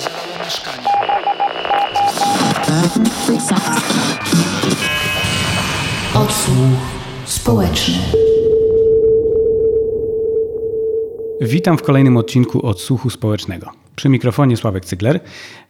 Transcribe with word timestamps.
zalało 0.00 0.44
mieszkanie. 0.44 0.88
Odsłuch 6.14 6.78
społeczny. 7.24 7.94
Witam 11.40 11.78
w 11.78 11.82
kolejnym 11.82 12.16
odcinku 12.16 12.66
Odsłuchu 12.66 13.10
Społecznego. 13.10 13.87
Przy 13.98 14.08
mikrofonie 14.08 14.56
Sławek 14.56 14.84
Cygler. 14.84 15.20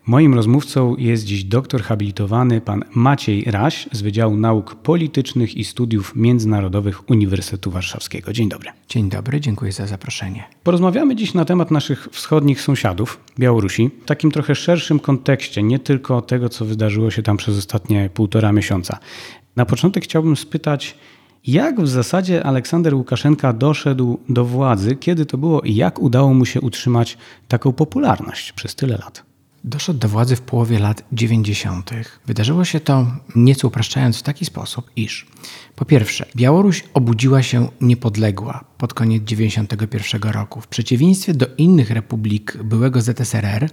Moim 0.07 0.35
rozmówcą 0.35 0.97
jest 0.97 1.25
dziś 1.25 1.45
doktor 1.45 1.83
habilitowany 1.83 2.61
pan 2.61 2.85
Maciej 2.95 3.45
Raś 3.45 3.89
z 3.93 4.03
Wydziału 4.03 4.37
Nauk 4.37 4.75
Politycznych 4.75 5.57
i 5.57 5.65
Studiów 5.65 6.13
Międzynarodowych 6.17 7.11
Uniwersytetu 7.11 7.71
Warszawskiego. 7.71 8.33
Dzień 8.33 8.49
dobry. 8.49 8.71
Dzień 8.89 9.09
dobry, 9.09 9.41
dziękuję 9.41 9.73
za 9.73 9.87
zaproszenie. 9.87 10.45
Porozmawiamy 10.63 11.17
dziś 11.17 11.35
na 11.35 11.45
temat 11.45 11.71
naszych 11.71 12.09
wschodnich 12.13 12.61
sąsiadów, 12.61 13.21
Białorusi, 13.39 13.91
w 14.03 14.05
takim 14.05 14.31
trochę 14.31 14.55
szerszym 14.55 15.01
kontekście, 15.01 15.63
nie 15.63 15.79
tylko 15.79 16.23
tego, 16.23 16.49
co 16.49 16.65
wydarzyło 16.65 17.11
się 17.11 17.23
tam 17.23 17.37
przez 17.37 17.59
ostatnie 17.59 18.11
półtora 18.15 18.53
miesiąca. 18.53 18.99
Na 19.57 19.67
początek 19.67 20.05
chciałbym 20.05 20.37
spytać, 20.37 20.95
jak 21.47 21.81
w 21.81 21.89
zasadzie 21.89 22.47
Aleksander 22.47 22.95
Łukaszenka 22.95 23.53
doszedł 23.53 24.19
do 24.29 24.45
władzy, 24.45 24.97
kiedy 24.97 25.27
to 25.27 25.39
było 25.39 25.61
i 25.61 25.75
jak 25.75 25.99
udało 25.99 26.35
mu 26.35 26.47
się 26.47 26.61
utrzymać 26.61 27.19
taką 27.49 27.73
popularność 27.73 28.53
przez 28.53 28.75
tyle 28.75 28.99
lat? 28.99 29.23
Doszedł 29.65 29.99
do 29.99 30.09
władzy 30.09 30.37
w 30.37 30.41
połowie 30.41 30.79
lat 30.79 31.05
90. 31.13 31.91
Wydarzyło 32.27 32.65
się 32.65 32.81
to, 32.81 33.07
nieco 33.37 33.69
upraszczając, 33.69 34.19
w 34.19 34.23
taki 34.23 34.45
sposób, 34.45 34.91
iż 34.97 35.27
po 35.77 35.85
pierwsze, 35.85 36.27
Białoruś 36.37 36.85
obudziła 36.95 37.43
się 37.43 37.69
niepodległa 37.81 38.65
pod 38.79 38.95
koniec 38.95 39.23
91 39.25 40.23
roku. 40.33 40.61
W 40.61 40.67
przeciwieństwie 40.67 41.35
do 41.35 41.47
innych 41.59 41.91
republik 41.91 42.57
byłego 42.65 43.01
ZSRR, 43.01 43.69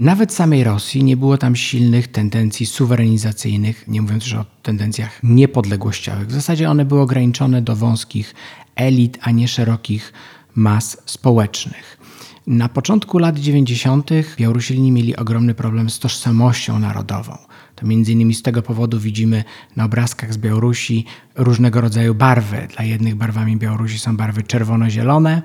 nawet 0.00 0.34
samej 0.34 0.64
Rosji 0.64 1.04
nie 1.04 1.16
było 1.16 1.38
tam 1.38 1.56
silnych 1.56 2.08
tendencji 2.08 2.66
suwerenizacyjnych, 2.66 3.88
nie 3.88 4.02
mówiąc 4.02 4.24
już 4.24 4.34
o 4.34 4.44
tendencjach 4.62 5.20
niepodległościowych. 5.22 6.26
W 6.26 6.32
zasadzie 6.32 6.70
one 6.70 6.84
były 6.84 7.00
ograniczone 7.00 7.62
do 7.62 7.76
wąskich 7.76 8.34
elit, 8.76 9.18
a 9.22 9.30
nie 9.30 9.48
szerokich 9.48 10.12
mas 10.54 11.02
społecznych. 11.06 12.00
Na 12.46 12.68
początku 12.68 13.18
lat 13.18 13.38
90. 13.38 14.10
Białorusini 14.36 14.92
mieli 14.92 15.16
ogromny 15.16 15.54
problem 15.54 15.90
z 15.90 15.98
tożsamością 15.98 16.78
narodową. 16.78 17.38
To 17.76 17.86
między 17.86 18.12
innymi 18.12 18.34
z 18.34 18.42
tego 18.42 18.62
powodu 18.62 19.00
widzimy 19.00 19.44
na 19.76 19.84
obrazkach 19.84 20.32
z 20.32 20.38
Białorusi 20.38 21.04
różnego 21.34 21.80
rodzaju 21.80 22.14
barwy. 22.14 22.68
Dla 22.76 22.84
jednych 22.84 23.14
barwami 23.14 23.56
Białorusi 23.56 23.98
są 23.98 24.16
barwy 24.16 24.42
czerwono-zielone, 24.42 25.42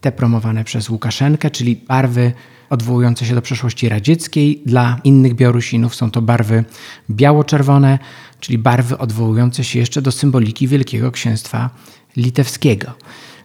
te 0.00 0.12
promowane 0.12 0.64
przez 0.64 0.90
Łukaszenkę, 0.90 1.50
czyli 1.50 1.76
barwy 1.76 2.32
odwołujące 2.72 3.26
się 3.26 3.34
do 3.34 3.42
przeszłości 3.42 3.88
radzieckiej. 3.88 4.62
Dla 4.66 4.98
innych 5.04 5.34
Białorusinów 5.34 5.94
są 5.94 6.10
to 6.10 6.22
barwy 6.22 6.64
biało-czerwone, 7.10 7.98
czyli 8.40 8.58
barwy 8.58 8.98
odwołujące 8.98 9.64
się 9.64 9.78
jeszcze 9.78 10.02
do 10.02 10.12
symboliki 10.12 10.68
Wielkiego 10.68 11.10
Księstwa 11.10 11.70
Litewskiego. 12.16 12.92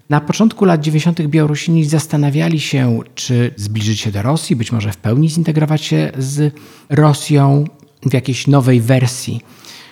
Na 0.10 0.22
początku 0.22 0.66
lat 0.66 0.82
90. 0.82 1.22
Białorusini 1.22 1.86
zastanawiali 1.86 2.60
się, 2.60 3.00
czy 3.16 3.54
zbliżyć 3.56 4.00
się 4.00 4.12
do 4.12 4.22
Rosji, 4.22 4.56
być 4.56 4.72
może 4.72 4.92
w 4.92 4.98
pełni 4.98 5.30
zintegrować 5.30 5.82
się 5.82 6.12
z 6.18 6.54
Rosją 6.90 7.66
w 8.02 8.14
jakiejś 8.14 8.48
nowej 8.48 8.82
wersji 8.82 9.42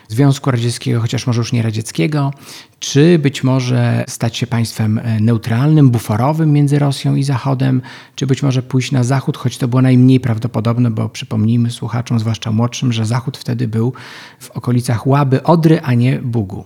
Związku 0.07 0.51
Radzieckiego, 0.51 1.01
chociaż 1.01 1.27
może 1.27 1.39
już 1.39 1.51
nie 1.51 1.61
radzieckiego, 1.61 2.33
czy 2.79 3.19
być 3.19 3.43
może 3.43 4.05
stać 4.07 4.37
się 4.37 4.47
państwem 4.47 5.01
neutralnym, 5.19 5.89
buforowym 5.89 6.51
między 6.51 6.79
Rosją 6.79 7.15
i 7.15 7.23
Zachodem, 7.23 7.81
czy 8.15 8.27
być 8.27 8.43
może 8.43 8.63
pójść 8.63 8.91
na 8.91 9.03
Zachód, 9.03 9.37
choć 9.37 9.57
to 9.57 9.67
było 9.67 9.81
najmniej 9.81 10.19
prawdopodobne, 10.19 10.91
bo 10.91 11.09
przypomnijmy 11.09 11.71
słuchaczom, 11.71 12.19
zwłaszcza 12.19 12.51
młodszym, 12.51 12.93
że 12.93 13.05
Zachód 13.05 13.37
wtedy 13.37 13.67
był 13.67 13.93
w 14.39 14.51
okolicach 14.51 15.07
Łaby, 15.07 15.43
Odry, 15.43 15.81
a 15.81 15.93
nie 15.93 16.19
Bugu. 16.19 16.65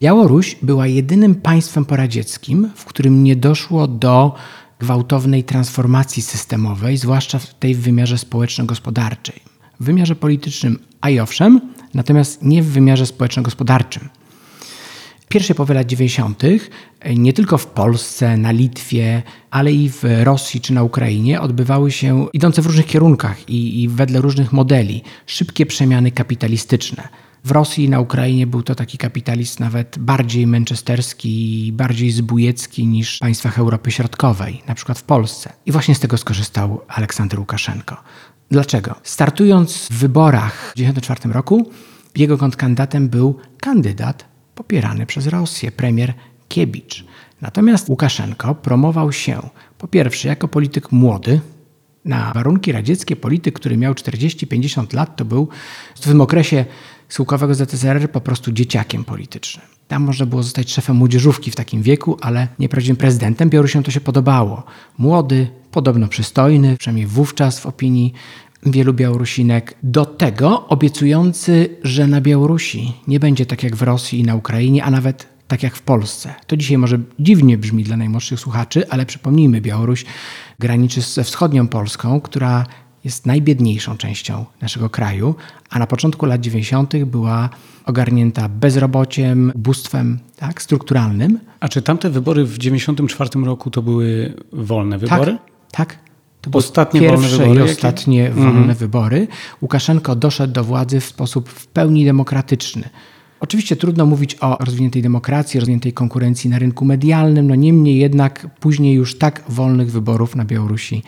Białoruś 0.00 0.56
była 0.62 0.86
jedynym 0.86 1.34
państwem 1.34 1.84
poradzieckim, 1.84 2.70
w 2.74 2.84
którym 2.84 3.24
nie 3.24 3.36
doszło 3.36 3.86
do 3.86 4.34
gwałtownej 4.80 5.44
transformacji 5.44 6.22
systemowej, 6.22 6.96
zwłaszcza 6.96 7.38
w 7.38 7.54
tej 7.54 7.74
w 7.74 7.80
wymiarze 7.80 8.18
społeczno-gospodarczej. 8.18 9.40
W 9.80 9.84
wymiarze 9.84 10.16
politycznym, 10.16 10.78
a 11.00 11.10
i 11.10 11.20
owszem, 11.20 11.60
natomiast 11.94 12.42
nie 12.42 12.62
w 12.62 12.66
wymiarze 12.66 13.06
społeczno-gospodarczym. 13.06 14.08
W 15.20 15.26
pierwszej 15.26 15.56
lat 15.68 15.86
90. 15.86 16.42
nie 17.16 17.32
tylko 17.32 17.58
w 17.58 17.66
Polsce, 17.66 18.36
na 18.36 18.50
Litwie, 18.50 19.22
ale 19.50 19.72
i 19.72 19.90
w 19.90 20.02
Rosji 20.22 20.60
czy 20.60 20.72
na 20.72 20.82
Ukrainie 20.82 21.40
odbywały 21.40 21.90
się, 21.90 22.26
idące 22.32 22.62
w 22.62 22.66
różnych 22.66 22.86
kierunkach 22.86 23.48
i, 23.48 23.82
i 23.82 23.88
wedle 23.88 24.20
różnych 24.20 24.52
modeli, 24.52 25.02
szybkie 25.26 25.66
przemiany 25.66 26.10
kapitalistyczne. 26.10 27.08
W 27.44 27.50
Rosji 27.50 27.84
i 27.84 27.88
na 27.88 28.00
Ukrainie 28.00 28.46
był 28.46 28.62
to 28.62 28.74
taki 28.74 28.98
kapitalizm 28.98 29.62
nawet 29.62 29.98
bardziej 29.98 30.46
manchesterski, 30.46 31.70
bardziej 31.72 32.10
zbójecki 32.10 32.86
niż 32.86 33.16
w 33.16 33.20
państwach 33.20 33.58
Europy 33.58 33.90
Środkowej, 33.90 34.62
na 34.68 34.74
przykład 34.74 34.98
w 34.98 35.02
Polsce. 35.02 35.52
I 35.66 35.72
właśnie 35.72 35.94
z 35.94 36.00
tego 36.00 36.16
skorzystał 36.16 36.80
Aleksander 36.88 37.40
Łukaszenko. 37.40 37.96
Dlaczego? 38.50 38.94
Startując 39.02 39.76
w 39.76 39.92
wyborach 39.92 40.54
w 40.54 40.74
1994 40.74 41.34
roku, 41.34 41.70
jego 42.16 42.38
kontrkandydatem 42.38 43.08
był 43.08 43.38
kandydat 43.60 44.24
popierany 44.54 45.06
przez 45.06 45.26
Rosję, 45.26 45.72
premier 45.72 46.14
Kiebicz. 46.48 47.04
Natomiast 47.40 47.88
Łukaszenko 47.88 48.54
promował 48.54 49.12
się 49.12 49.48
po 49.78 49.88
pierwsze 49.88 50.28
jako 50.28 50.48
polityk 50.48 50.92
młody, 50.92 51.40
na 52.04 52.32
warunki 52.34 52.72
radzieckie 52.72 53.16
polityk, 53.16 53.54
który 53.54 53.76
miał 53.76 53.92
40-50 53.92 54.94
lat, 54.94 55.16
to 55.16 55.24
był 55.24 55.48
w 55.94 56.00
tym 56.00 56.20
okresie 56.20 56.64
schyłkowego 57.08 57.54
ZSRR 57.54 58.10
po 58.10 58.20
prostu 58.20 58.52
dzieciakiem 58.52 59.04
politycznym. 59.04 59.66
Tam 59.88 60.02
można 60.02 60.26
było 60.26 60.42
zostać 60.42 60.72
szefem 60.72 60.96
młodzieżówki 60.96 61.50
w 61.50 61.56
takim 61.56 61.82
wieku, 61.82 62.16
ale 62.20 62.48
nieprawdziwym 62.58 62.96
prezydentem. 62.96 63.50
Białorusiom 63.50 63.82
to 63.82 63.90
się 63.90 64.00
podobało. 64.00 64.62
Młody, 64.98 65.48
podobno 65.74 66.08
przystojny, 66.08 66.76
przynajmniej 66.78 67.06
wówczas 67.06 67.60
w 67.60 67.66
opinii 67.66 68.12
wielu 68.66 68.94
Białorusinek. 68.94 69.74
Do 69.82 70.04
tego 70.06 70.68
obiecujący, 70.68 71.76
że 71.82 72.06
na 72.06 72.20
Białorusi 72.20 72.92
nie 73.08 73.20
będzie 73.20 73.46
tak 73.46 73.62
jak 73.62 73.76
w 73.76 73.82
Rosji 73.82 74.20
i 74.20 74.24
na 74.24 74.34
Ukrainie, 74.34 74.84
a 74.84 74.90
nawet 74.90 75.28
tak 75.48 75.62
jak 75.62 75.76
w 75.76 75.82
Polsce. 75.82 76.34
To 76.46 76.56
dzisiaj 76.56 76.78
może 76.78 76.98
dziwnie 77.18 77.58
brzmi 77.58 77.84
dla 77.84 77.96
najmłodszych 77.96 78.40
słuchaczy, 78.40 78.88
ale 78.90 79.06
przypomnijmy, 79.06 79.60
Białoruś 79.60 80.04
graniczy 80.58 81.00
ze 81.00 81.24
wschodnią 81.24 81.68
Polską, 81.68 82.20
która 82.20 82.66
jest 83.04 83.26
najbiedniejszą 83.26 83.96
częścią 83.96 84.44
naszego 84.62 84.90
kraju, 84.90 85.34
a 85.70 85.78
na 85.78 85.86
początku 85.86 86.26
lat 86.26 86.40
90. 86.40 87.04
była 87.04 87.50
ogarnięta 87.84 88.48
bezrobociem, 88.48 89.52
ubóstwem 89.54 90.18
tak, 90.36 90.62
strukturalnym. 90.62 91.38
A 91.60 91.68
czy 91.68 91.82
tamte 91.82 92.10
wybory 92.10 92.44
w 92.44 92.58
94 92.58 93.30
roku 93.44 93.70
to 93.70 93.82
były 93.82 94.34
wolne 94.52 94.98
wybory? 94.98 95.32
Tak, 95.32 95.53
tak. 95.76 95.98
To 96.40 96.50
były 96.50 96.58
Ostatnie 96.58 97.00
pierwsze 97.00 97.16
wolne 97.16 97.44
wybory, 97.44 97.60
i 97.60 97.72
ostatnie 97.72 98.18
jakie? 98.18 98.34
wolne 98.34 98.58
Mhm. 98.58 98.74
wybory. 98.74 99.28
Łukaszenko 99.62 100.16
doszedł 100.16 100.52
do 100.52 100.64
władzy 100.64 101.00
w 101.00 101.04
sposób 101.04 101.48
w 101.48 101.66
pełni 101.66 102.04
demokratyczny. 102.04 102.88
Oczywiście 103.40 103.76
trudno 103.76 104.06
mówić 104.06 104.36
o 104.40 104.56
rozwiniętej 104.60 105.02
demokracji, 105.02 105.60
rozwiniętej 105.60 105.92
konkurencji 105.92 106.50
na 106.50 106.58
rynku 106.58 106.84
medialnym, 106.84 107.48
no 107.48 107.54
niemniej 107.54 107.98
jednak 107.98 108.46
później 108.60 108.94
już 108.94 109.18
tak 109.18 109.42
wolnych 109.48 109.90
wyborów 109.90 110.36
na 110.36 110.44
Białorusi 110.44 111.02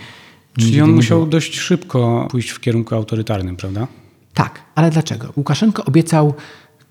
Czyli 0.58 0.80
on 0.80 0.90
musiał 0.90 1.26
dość 1.26 1.58
szybko 1.58 2.28
pójść 2.30 2.50
w 2.50 2.60
kierunku 2.60 2.94
autorytarnym, 2.94 3.56
prawda? 3.56 3.86
Tak, 4.34 4.62
ale 4.74 4.90
dlaczego? 4.90 5.32
Łukaszenko 5.36 5.84
obiecał, 5.84 6.34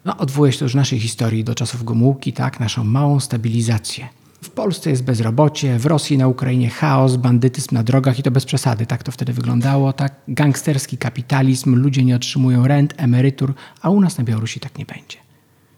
no 0.05 0.17
odwołuje 0.17 0.51
się 0.51 0.59
to 0.59 0.65
już 0.65 0.71
w 0.71 0.75
naszej 0.75 0.99
historii 0.99 1.43
do 1.43 1.55
czasów 1.55 1.83
Gomułki, 1.83 2.33
tak, 2.33 2.59
naszą 2.59 2.83
małą 2.83 3.19
stabilizację. 3.19 4.07
W 4.45 4.49
Polsce 4.49 4.89
jest 4.89 5.03
bezrobocie, 5.03 5.79
w 5.79 5.85
Rosji, 5.85 6.17
na 6.17 6.27
Ukrainie 6.27 6.69
chaos, 6.69 7.15
bandytyzm 7.15 7.75
na 7.75 7.83
drogach 7.83 8.19
i 8.19 8.23
to 8.23 8.31
bez 8.31 8.45
przesady. 8.45 8.85
Tak 8.85 9.03
to 9.03 9.11
wtedy 9.11 9.33
wyglądało, 9.33 9.93
tak 9.93 10.15
gangsterski 10.27 10.97
kapitalizm, 10.97 11.75
ludzie 11.75 12.03
nie 12.03 12.15
otrzymują 12.15 12.67
rent, 12.67 12.93
emerytur, 12.97 13.53
a 13.81 13.89
u 13.89 14.01
nas 14.01 14.17
na 14.17 14.23
Białorusi 14.23 14.59
tak 14.59 14.77
nie 14.77 14.85
będzie. 14.85 15.17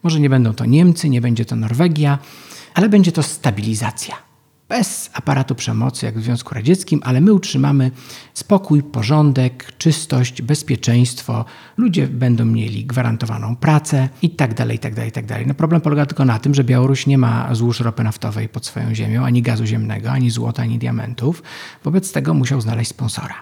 Może 0.03 0.19
nie 0.19 0.30
będą 0.30 0.53
to 0.53 0.65
Niemcy, 0.65 1.09
nie 1.09 1.21
będzie 1.21 1.45
to 1.45 1.56
Norwegia, 1.56 2.19
ale 2.74 2.89
będzie 2.89 3.12
to 3.12 3.24
stabilizacja. 3.24 4.26
Bez 4.69 5.09
aparatu 5.13 5.55
przemocy, 5.55 6.05
jak 6.05 6.19
w 6.19 6.23
Związku 6.23 6.53
Radzieckim, 6.53 7.01
ale 7.03 7.21
my 7.21 7.33
utrzymamy 7.33 7.91
spokój, 8.33 8.83
porządek, 8.83 9.77
czystość, 9.77 10.41
bezpieczeństwo. 10.41 11.45
Ludzie 11.77 12.07
będą 12.07 12.45
mieli 12.45 12.85
gwarantowaną 12.85 13.55
pracę 13.55 14.09
i 14.21 14.29
tak 14.29 14.53
dalej, 14.53 14.75
i 14.77 14.79
tak 14.79 14.95
dalej, 14.95 15.09
i 15.09 15.11
tak 15.11 15.25
dalej. 15.25 15.47
No 15.47 15.53
problem 15.53 15.81
polega 15.81 16.05
tylko 16.05 16.25
na 16.25 16.39
tym, 16.39 16.53
że 16.53 16.63
Białoruś 16.63 17.07
nie 17.07 17.17
ma 17.17 17.55
złóż 17.55 17.79
ropy 17.79 18.03
naftowej 18.03 18.49
pod 18.49 18.65
swoją 18.65 18.95
ziemią, 18.95 19.25
ani 19.25 19.41
gazu 19.41 19.65
ziemnego, 19.65 20.11
ani 20.11 20.29
złota, 20.29 20.61
ani 20.61 20.77
diamentów. 20.79 21.43
Wobec 21.83 22.11
tego 22.11 22.33
musiał 22.33 22.61
znaleźć 22.61 22.89
sponsora. 22.89 23.35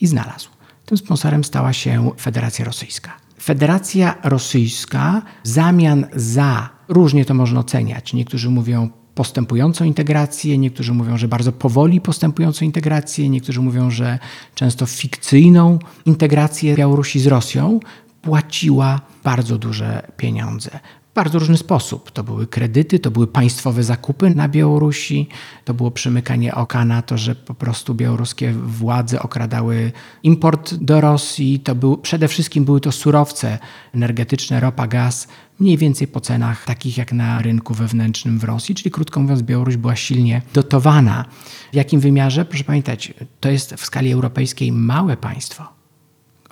I 0.00 0.06
znalazł. 0.06 0.48
Tym 0.86 0.98
sponsorem 0.98 1.44
stała 1.44 1.72
się 1.72 2.10
Federacja 2.20 2.64
Rosyjska. 2.64 3.12
Federacja 3.42 4.14
Rosyjska 4.22 5.22
w 5.44 5.48
zamian 5.48 6.06
za, 6.14 6.68
różnie 6.88 7.24
to 7.24 7.34
można 7.34 7.60
oceniać, 7.60 8.12
niektórzy 8.12 8.50
mówią 8.50 8.90
postępującą 9.16 9.84
integrację, 9.84 10.58
niektórzy 10.58 10.92
mówią, 10.92 11.16
że 11.16 11.28
bardzo 11.28 11.52
powoli 11.52 12.00
postępującą 12.00 12.64
integrację, 12.64 13.28
niektórzy 13.28 13.60
mówią, 13.60 13.90
że 13.90 14.18
często 14.54 14.86
fikcyjną 14.86 15.78
integrację 16.06 16.74
Białorusi 16.74 17.20
z 17.20 17.26
Rosją 17.26 17.80
płaciła 18.22 19.00
bardzo 19.24 19.58
duże 19.58 20.12
pieniądze. 20.16 20.70
Bardzo 21.14 21.38
różny 21.38 21.56
sposób. 21.56 22.10
To 22.10 22.24
były 22.24 22.46
kredyty, 22.46 22.98
to 22.98 23.10
były 23.10 23.26
państwowe 23.26 23.82
zakupy 23.82 24.30
na 24.30 24.48
Białorusi, 24.48 25.28
to 25.64 25.74
było 25.74 25.90
przymykanie 25.90 26.54
oka 26.54 26.84
na 26.84 27.02
to, 27.02 27.18
że 27.18 27.34
po 27.34 27.54
prostu 27.54 27.94
białoruskie 27.94 28.52
władze 28.52 29.22
okradały 29.22 29.92
import 30.22 30.74
do 30.74 31.00
Rosji. 31.00 31.60
To 31.60 31.74
był, 31.74 31.96
przede 31.96 32.28
wszystkim 32.28 32.64
były 32.64 32.80
to 32.80 32.92
surowce 32.92 33.58
energetyczne, 33.94 34.60
ropa, 34.60 34.86
gaz, 34.86 35.28
mniej 35.60 35.78
więcej 35.78 36.08
po 36.08 36.20
cenach 36.20 36.64
takich 36.64 36.98
jak 36.98 37.12
na 37.12 37.42
rynku 37.42 37.74
wewnętrznym 37.74 38.38
w 38.38 38.44
Rosji, 38.44 38.74
czyli 38.74 38.90
krótko 38.90 39.20
mówiąc 39.20 39.42
Białoruś 39.42 39.76
była 39.76 39.96
silnie 39.96 40.42
dotowana. 40.54 41.24
W 41.72 41.76
jakim 41.76 42.00
wymiarze? 42.00 42.44
Proszę 42.44 42.64
pamiętać, 42.64 43.14
to 43.40 43.50
jest 43.50 43.74
w 43.74 43.86
skali 43.86 44.12
europejskiej 44.12 44.72
małe 44.72 45.16
państwo, 45.16 45.64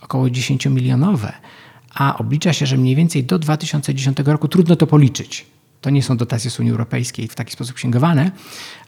około 0.03 0.27
10-milionowe 0.27 1.33
a 1.95 2.19
oblicza 2.19 2.53
się, 2.53 2.67
że 2.67 2.77
mniej 2.77 2.97
więcej 2.97 3.25
do 3.25 3.39
2010 3.39 4.19
roku 4.25 4.49
trudno 4.49 4.77
to 4.77 4.87
policzyć. 4.87 5.47
To 5.81 5.91
nie 5.91 6.03
są 6.03 6.17
dotacje 6.17 6.51
z 6.51 6.61
Unii 6.61 6.73
Europejskiej 6.73 7.29
w 7.29 7.35
taki 7.35 7.53
sposób 7.53 7.77
księgowane, 7.77 8.31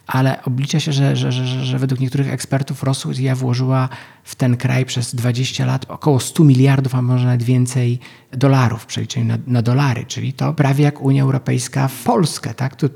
ale 0.07 0.43
oblicza 0.43 0.79
się, 0.79 0.93
że, 0.93 1.15
że, 1.15 1.31
że, 1.31 1.45
że 1.45 1.79
według 1.79 2.01
niektórych 2.01 2.33
ekspertów 2.33 2.83
Rosja 2.83 3.35
włożyła 3.35 3.89
w 4.23 4.35
ten 4.35 4.57
kraj 4.57 4.85
przez 4.85 5.15
20 5.15 5.65
lat 5.65 5.85
około 5.89 6.19
100 6.19 6.43
miliardów, 6.43 6.95
a 6.95 7.01
może 7.01 7.25
nawet 7.25 7.43
więcej 7.43 7.99
dolarów 8.31 8.81
w 8.81 8.85
przeliczeniu 8.85 9.25
na, 9.25 9.37
na 9.47 9.61
dolary, 9.61 10.05
czyli 10.05 10.33
to 10.33 10.53
prawie 10.53 10.83
jak 10.83 11.01
Unia 11.01 11.23
Europejska 11.23 11.87
w 11.87 12.03
Polskę, 12.03 12.53
tak? 12.53 12.75
Tu 12.75 12.89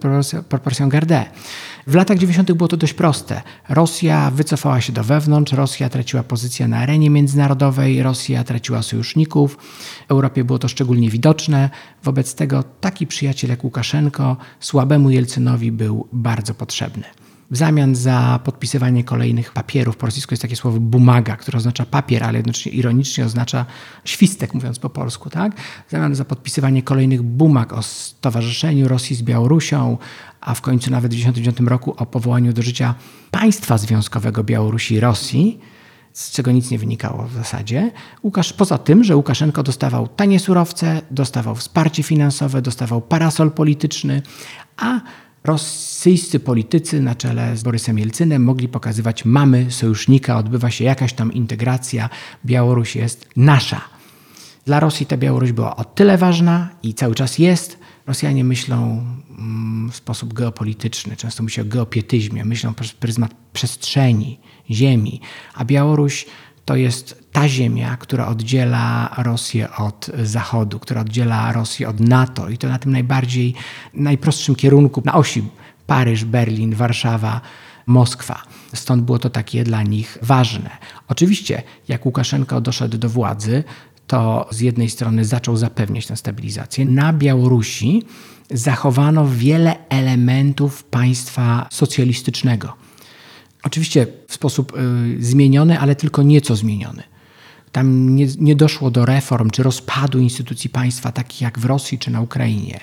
proporcją 0.49 0.89
gardę. 0.89 1.25
W 1.87 1.95
latach 1.95 2.17
90. 2.17 2.51
było 2.51 2.67
to 2.67 2.77
dość 2.77 2.93
proste. 2.93 3.41
Rosja 3.69 4.31
wycofała 4.31 4.81
się 4.81 4.93
do 4.93 5.03
wewnątrz, 5.03 5.53
Rosja 5.53 5.89
traciła 5.89 6.23
pozycję 6.23 6.67
na 6.67 6.77
arenie 6.77 7.09
międzynarodowej, 7.09 8.03
Rosja 8.03 8.43
traciła 8.43 8.81
sojuszników. 8.81 9.57
Europie 10.07 10.43
było 10.43 10.59
to 10.59 10.67
szczególnie 10.67 11.09
widoczne. 11.09 11.69
Wobec 12.03 12.35
tego 12.35 12.63
taki 12.63 13.07
przyjaciel 13.07 13.49
jak 13.49 13.63
Łukaszenko 13.63 14.37
słabemu 14.59 15.09
Jelcynowi 15.09 15.71
był 15.71 16.07
bardzo 16.13 16.53
potrzebny. 16.53 17.00
W 17.51 17.57
zamian 17.57 17.95
za 17.95 18.39
podpisywanie 18.43 19.03
kolejnych 19.03 19.51
papierów, 19.51 19.97
po 19.97 20.05
rosyjsku 20.05 20.33
jest 20.33 20.41
takie 20.41 20.55
słowo 20.55 20.79
bumaga, 20.79 21.35
które 21.35 21.57
oznacza 21.57 21.85
papier, 21.85 22.23
ale 22.23 22.37
jednocześnie 22.37 22.71
ironicznie 22.71 23.25
oznacza 23.25 23.65
świstek, 24.05 24.53
mówiąc 24.53 24.79
po 24.79 24.89
polsku. 24.89 25.29
Tak? 25.29 25.59
W 25.87 25.91
zamian 25.91 26.15
za 26.15 26.25
podpisywanie 26.25 26.83
kolejnych 26.83 27.21
bumag 27.21 27.73
o 27.73 27.81
stowarzyszeniu 27.81 28.87
Rosji 28.87 29.15
z 29.15 29.21
Białorusią, 29.21 29.97
a 30.41 30.53
w 30.53 30.61
końcu 30.61 30.91
nawet 30.91 31.11
w 31.11 31.15
1999 31.15 31.69
roku 31.69 31.93
o 31.97 32.05
powołaniu 32.05 32.53
do 32.53 32.61
życia 32.61 32.95
państwa 33.31 33.77
związkowego 33.77 34.43
Białorusi 34.43 34.95
i 34.95 34.99
Rosji, 34.99 35.59
z 36.13 36.31
czego 36.31 36.51
nic 36.51 36.71
nie 36.71 36.77
wynikało 36.77 37.27
w 37.27 37.33
zasadzie. 37.33 37.91
Łukasz, 38.23 38.53
poza 38.53 38.77
tym, 38.77 39.03
że 39.03 39.15
Łukaszenko 39.15 39.63
dostawał 39.63 40.07
tanie 40.07 40.39
surowce, 40.39 41.01
dostawał 41.11 41.55
wsparcie 41.55 42.03
finansowe, 42.03 42.61
dostawał 42.61 43.01
parasol 43.01 43.51
polityczny, 43.51 44.21
a 44.77 45.01
rosyjscy 45.43 46.39
politycy 46.39 47.01
na 47.01 47.15
czele 47.15 47.57
z 47.57 47.63
Borysem 47.63 47.99
Jelcynem 47.99 48.43
mogli 48.43 48.67
pokazywać, 48.67 49.25
mamy 49.25 49.71
sojusznika, 49.71 50.37
odbywa 50.37 50.71
się 50.71 50.83
jakaś 50.83 51.13
tam 51.13 51.33
integracja, 51.33 52.09
Białoruś 52.45 52.95
jest 52.95 53.29
nasza. 53.35 53.81
Dla 54.65 54.79
Rosji 54.79 55.05
ta 55.05 55.17
Białoruś 55.17 55.51
była 55.51 55.75
o 55.75 55.83
tyle 55.83 56.17
ważna 56.17 56.69
i 56.83 56.93
cały 56.93 57.15
czas 57.15 57.39
jest. 57.39 57.79
Rosjanie 58.07 58.43
myślą 58.43 59.05
mm, 59.29 59.91
w 59.91 59.95
sposób 59.95 60.33
geopolityczny, 60.33 61.15
często 61.15 61.43
myślą 61.43 61.63
o 61.63 61.67
geopietyzmie, 61.67 62.45
myślą 62.45 62.73
przez 62.73 62.91
pryzmat 62.91 63.33
przestrzeni, 63.53 64.39
ziemi, 64.69 65.21
a 65.53 65.65
Białoruś 65.65 66.25
to 66.65 66.75
jest 66.75 67.23
ta 67.31 67.49
ziemia, 67.49 67.97
która 67.97 68.27
oddziela 68.27 69.15
Rosję 69.17 69.75
od 69.77 70.09
Zachodu, 70.23 70.79
która 70.79 71.01
oddziela 71.01 71.51
Rosję 71.51 71.89
od 71.89 71.99
NATO 71.99 72.49
i 72.49 72.57
to 72.57 72.67
na 72.67 72.79
tym 72.79 72.91
najbardziej, 72.91 73.53
najprostszym 73.93 74.55
kierunku, 74.55 75.01
na 75.05 75.13
osi 75.13 75.43
Paryż, 75.87 76.25
Berlin, 76.25 76.75
Warszawa, 76.75 77.41
Moskwa. 77.85 78.43
Stąd 78.73 79.03
było 79.03 79.19
to 79.19 79.29
takie 79.29 79.63
dla 79.63 79.83
nich 79.83 80.17
ważne. 80.21 80.69
Oczywiście, 81.07 81.63
jak 81.87 82.05
Łukaszenko 82.05 82.61
doszedł 82.61 82.97
do 82.97 83.09
władzy, 83.09 83.63
to 84.07 84.47
z 84.51 84.59
jednej 84.59 84.89
strony 84.89 85.25
zaczął 85.25 85.57
zapewniać 85.57 86.07
tę 86.07 86.17
stabilizację. 86.17 86.85
Na 86.85 87.13
Białorusi 87.13 88.03
zachowano 88.49 89.27
wiele 89.27 89.75
elementów 89.89 90.83
państwa 90.83 91.67
socjalistycznego. 91.71 92.73
Oczywiście 93.63 94.07
w 94.27 94.33
sposób 94.33 94.73
y, 95.19 95.23
zmieniony, 95.23 95.79
ale 95.79 95.95
tylko 95.95 96.23
nieco 96.23 96.55
zmieniony. 96.55 97.03
Tam 97.71 98.15
nie, 98.15 98.27
nie, 98.39 98.55
doszło 98.55 98.91
do 98.91 99.05
reform 99.05 99.49
czy 99.49 99.63
rozpadu 99.63 100.19
instytucji 100.19 100.69
państwa, 100.69 101.11
takich 101.11 101.41
jak 101.41 101.59
w 101.59 101.65
Rosji 101.65 101.99
czy 101.99 102.11
na 102.11 102.21
Ukrainie. 102.21 102.79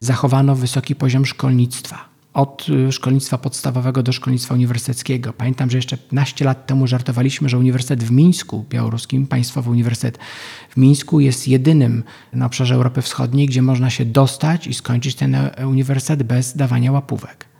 Zachowano 0.00 0.54
wysoki 0.54 0.94
poziom 0.94 1.26
szkolnictwa. 1.26 2.12
Od 2.34 2.66
y, 2.68 2.92
szkolnictwa 2.92 3.38
podstawowego 3.38 4.02
do 4.02 4.12
szkolnictwa 4.12 4.54
uniwersyteckiego. 4.54 5.32
Pamiętam, 5.32 5.70
że 5.70 5.78
jeszcze 5.78 5.96
15 5.96 6.44
lat 6.44 6.66
temu 6.66 6.86
żartowaliśmy, 6.86 7.48
że 7.48 7.58
Uniwersytet 7.58 8.04
w 8.04 8.10
Mińsku, 8.10 8.64
białoruskim, 8.70 9.26
Państwowy 9.26 9.70
Uniwersytet 9.70 10.18
w 10.70 10.76
Mińsku 10.76 11.20
jest 11.20 11.48
jedynym 11.48 12.04
na 12.32 12.46
obszarze 12.46 12.74
Europy 12.74 13.02
Wschodniej, 13.02 13.46
gdzie 13.46 13.62
można 13.62 13.90
się 13.90 14.04
dostać 14.04 14.66
i 14.66 14.74
skończyć 14.74 15.14
ten 15.14 15.34
e, 15.34 15.68
uniwersytet 15.68 16.22
bez 16.22 16.56
dawania 16.56 16.92
łapówek. 16.92 17.51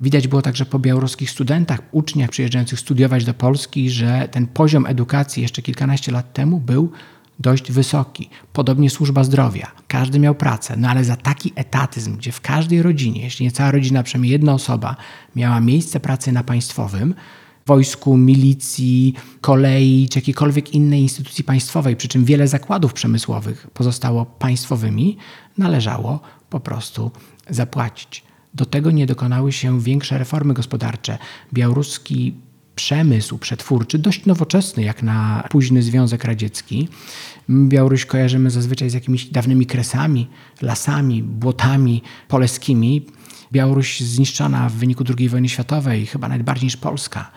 Widać 0.00 0.28
było 0.28 0.42
także 0.42 0.66
po 0.66 0.78
białoruskich 0.78 1.30
studentach, 1.30 1.82
uczniach 1.92 2.30
przyjeżdżających 2.30 2.80
studiować 2.80 3.24
do 3.24 3.34
Polski, 3.34 3.90
że 3.90 4.28
ten 4.30 4.46
poziom 4.46 4.86
edukacji 4.86 5.42
jeszcze 5.42 5.62
kilkanaście 5.62 6.12
lat 6.12 6.32
temu 6.32 6.60
był 6.60 6.90
dość 7.38 7.72
wysoki. 7.72 8.30
Podobnie 8.52 8.90
służba 8.90 9.24
zdrowia. 9.24 9.72
Każdy 9.88 10.18
miał 10.18 10.34
pracę, 10.34 10.76
no 10.76 10.88
ale 10.88 11.04
za 11.04 11.16
taki 11.16 11.52
etatyzm, 11.54 12.16
gdzie 12.16 12.32
w 12.32 12.40
każdej 12.40 12.82
rodzinie, 12.82 13.22
jeśli 13.22 13.46
nie 13.46 13.52
cała 13.52 13.70
rodzina, 13.70 14.02
przynajmniej 14.02 14.32
jedna 14.32 14.54
osoba 14.54 14.96
miała 15.36 15.60
miejsce 15.60 16.00
pracy 16.00 16.32
na 16.32 16.44
państwowym, 16.44 17.14
wojsku, 17.66 18.16
milicji, 18.16 19.14
kolei 19.40 20.08
czy 20.10 20.18
jakiejkolwiek 20.18 20.74
innej 20.74 21.00
instytucji 21.00 21.44
państwowej, 21.44 21.96
przy 21.96 22.08
czym 22.08 22.24
wiele 22.24 22.48
zakładów 22.48 22.92
przemysłowych 22.92 23.66
pozostało 23.74 24.26
państwowymi, 24.26 25.16
należało 25.58 26.20
po 26.50 26.60
prostu 26.60 27.10
zapłacić. 27.50 28.25
Do 28.56 28.66
tego 28.66 28.90
nie 28.90 29.06
dokonały 29.06 29.52
się 29.52 29.80
większe 29.80 30.18
reformy 30.18 30.54
gospodarcze. 30.54 31.18
Białoruski 31.52 32.34
przemysł 32.74 33.38
przetwórczy, 33.38 33.98
dość 33.98 34.26
nowoczesny 34.26 34.82
jak 34.82 35.02
na 35.02 35.48
późny 35.50 35.82
Związek 35.82 36.24
Radziecki. 36.24 36.88
Białoruś 37.50 38.06
kojarzymy 38.06 38.50
zazwyczaj 38.50 38.90
z 38.90 38.94
jakimiś 38.94 39.26
dawnymi 39.26 39.66
kresami, 39.66 40.28
lasami, 40.62 41.22
błotami 41.22 42.02
poleskimi. 42.28 43.06
Białoruś 43.52 44.00
zniszczona 44.00 44.68
w 44.68 44.72
wyniku 44.72 45.04
II 45.18 45.28
wojny 45.28 45.48
światowej, 45.48 46.06
chyba 46.06 46.28
nawet 46.28 46.42
bardziej 46.42 46.66
niż 46.66 46.76
Polska 46.76 47.30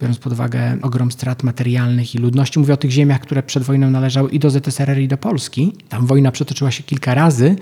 biorąc 0.00 0.18
pod 0.18 0.32
uwagę 0.32 0.78
ogrom 0.82 1.12
strat 1.12 1.42
materialnych 1.42 2.14
i 2.14 2.18
ludności. 2.18 2.58
Mówię 2.58 2.74
o 2.74 2.76
tych 2.76 2.90
ziemiach, 2.90 3.20
które 3.20 3.42
przed 3.42 3.62
wojną 3.62 3.90
należały 3.90 4.30
i 4.30 4.38
do 4.38 4.50
ZSRR, 4.50 4.98
i 4.98 5.08
do 5.08 5.16
Polski. 5.16 5.72
Tam 5.88 6.06
wojna 6.06 6.32
przetoczyła 6.32 6.70
się 6.70 6.82
kilka 6.82 7.14
razy, 7.14 7.56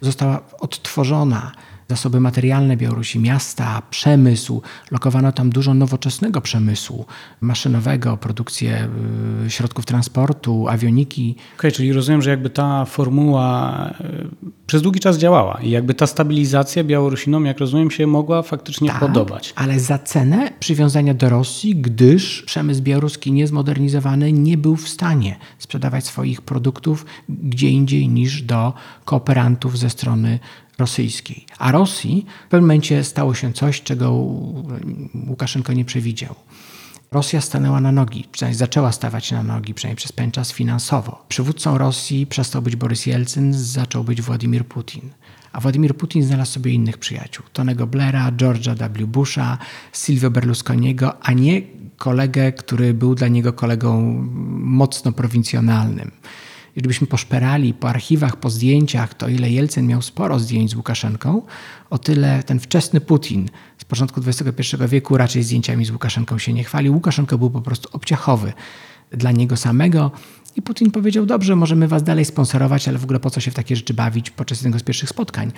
została 0.00 0.40
odtworzona 0.60 1.52
zasoby 1.90 2.20
materialne 2.20 2.76
Białorusi, 2.76 3.18
miasta, 3.18 3.82
przemysł. 3.90 4.62
Lokowano 4.90 5.32
tam 5.32 5.50
dużo 5.50 5.74
nowoczesnego 5.74 6.40
przemysłu 6.40 7.06
maszynowego, 7.40 8.16
produkcję 8.16 8.88
y, 9.46 9.50
środków 9.50 9.86
transportu, 9.86 10.68
awioniki. 10.68 11.34
Okej, 11.36 11.58
okay, 11.58 11.72
czyli 11.72 11.92
rozumiem, 11.92 12.22
że 12.22 12.30
jakby 12.30 12.50
ta 12.50 12.84
formuła 12.84 13.86
y, 14.00 14.26
przez 14.66 14.82
długi 14.82 15.00
czas 15.00 15.18
działała 15.18 15.58
i 15.62 15.70
jakby 15.70 15.94
ta 15.94 16.06
stabilizacja 16.06 16.84
Białorusinom, 16.84 17.46
jak 17.46 17.58
rozumiem, 17.58 17.90
się 17.90 18.06
mogła 18.06 18.42
faktycznie 18.42 18.88
tak, 18.88 19.00
podobać. 19.00 19.52
ale 19.56 19.80
za 19.80 19.98
cenę 19.98 20.50
przywiązania 20.60 21.14
do 21.14 21.28
Rosji, 21.28 21.76
gdyż 21.76 22.42
przemysł 22.42 22.82
białoruski 22.82 23.32
niezmodernizowany 23.32 24.32
nie 24.32 24.58
był 24.58 24.76
w 24.76 24.88
stanie 24.88 25.36
sprzedawać 25.58 26.06
swoich 26.06 26.42
produktów 26.42 27.06
gdzie 27.28 27.68
indziej 27.68 28.08
niż 28.08 28.42
do 28.42 28.72
kooperantów 29.04 29.78
ze 29.78 29.90
strony 29.90 30.38
rosyjskiej. 30.80 31.46
A 31.58 31.72
Rosji 31.72 32.26
w 32.46 32.48
pewnym 32.48 32.64
momencie 32.64 33.04
stało 33.04 33.34
się 33.34 33.52
coś, 33.52 33.82
czego 33.82 34.10
Łukaszenko 35.28 35.72
nie 35.72 35.84
przewidział. 35.84 36.34
Rosja 37.12 37.40
stanęła 37.40 37.80
na 37.80 37.92
nogi, 37.92 38.24
przynajmniej 38.32 38.58
zaczęła 38.58 38.92
stawać 38.92 39.32
na 39.32 39.42
nogi, 39.42 39.74
przynajmniej 39.74 39.96
przez 39.96 40.12
pewien 40.12 40.30
czas 40.30 40.52
finansowo. 40.52 41.24
Przywódcą 41.28 41.78
Rosji 41.78 42.26
przestał 42.26 42.62
być 42.62 42.76
Borys 42.76 43.06
Jelcyn, 43.06 43.54
zaczął 43.54 44.04
być 44.04 44.22
Władimir 44.22 44.66
Putin. 44.66 45.02
A 45.52 45.60
Władimir 45.60 45.96
Putin 45.96 46.22
znalazł 46.22 46.52
sobie 46.52 46.72
innych 46.72 46.98
przyjaciół. 46.98 47.44
Tonego 47.52 47.86
Blaira, 47.86 48.32
George'a 48.32 48.74
W. 48.74 49.06
Busha, 49.06 49.58
Silvio 49.92 50.30
Berlusconiego, 50.30 51.20
a 51.22 51.32
nie 51.32 51.62
kolegę, 51.98 52.52
który 52.52 52.94
był 52.94 53.14
dla 53.14 53.28
niego 53.28 53.52
kolegą 53.52 54.00
mocno 54.58 55.12
prowincjonalnym. 55.12 56.10
Gdybyśmy 56.76 57.06
poszperali 57.06 57.74
po 57.74 57.88
archiwach, 57.88 58.36
po 58.36 58.50
zdjęciach, 58.50 59.14
to 59.14 59.28
ile 59.28 59.50
Jelcyn 59.50 59.86
miał 59.86 60.02
sporo 60.02 60.38
zdjęć 60.38 60.70
z 60.70 60.74
Łukaszenką, 60.74 61.42
o 61.90 61.98
tyle 61.98 62.42
ten 62.42 62.60
wczesny 62.60 63.00
Putin 63.00 63.48
z 63.78 63.84
początku 63.84 64.20
XXI 64.26 64.76
wieku 64.88 65.16
raczej 65.16 65.42
zdjęciami 65.42 65.84
z 65.84 65.90
Łukaszenką 65.90 66.38
się 66.38 66.52
nie 66.52 66.64
chwalił. 66.64 66.94
Łukaszenka 66.94 67.38
był 67.38 67.50
po 67.50 67.60
prostu 67.60 67.88
obciachowy 67.92 68.52
dla 69.10 69.32
niego 69.32 69.56
samego. 69.56 70.10
I 70.56 70.62
Putin 70.62 70.90
powiedział: 70.90 71.26
Dobrze, 71.26 71.56
możemy 71.56 71.88
was 71.88 72.02
dalej 72.02 72.24
sponsorować, 72.24 72.88
ale 72.88 72.98
w 72.98 73.04
ogóle 73.04 73.20
po 73.20 73.30
co 73.30 73.40
się 73.40 73.50
w 73.50 73.54
takie 73.54 73.76
rzeczy 73.76 73.94
bawić 73.94 74.30
podczas 74.30 74.58
jednego 74.58 74.78
z 74.78 74.82
pierwszych 74.82 75.08
spotkań 75.08 75.52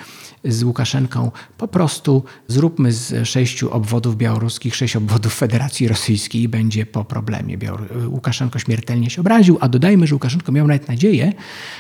z 0.45 0.63
Łukaszenką? 0.63 1.31
Po 1.59 1.69
prostu 1.69 2.25
zróbmy 2.49 2.93
z 2.93 3.29
sześciu 3.29 3.71
obwodów 3.71 4.17
białoruskich 4.17 4.77
sześć 4.77 4.97
obwodów 4.97 5.35
Federacji 5.35 5.89
Rosyjskiej 5.89 6.43
i 6.43 6.49
będzie 6.49 6.87
po 6.87 7.05
problemie. 7.05 7.59
Łukaszenko 8.07 8.59
śmiertelnie 8.59 9.11
się 9.11 9.21
obraził, 9.21 9.59
a 9.61 9.69
dodajmy, 9.69 10.07
że 10.07 10.15
Łukaszenko 10.15 10.53
miał 10.53 10.67
nawet 10.67 10.89
nadzieję, 10.89 11.33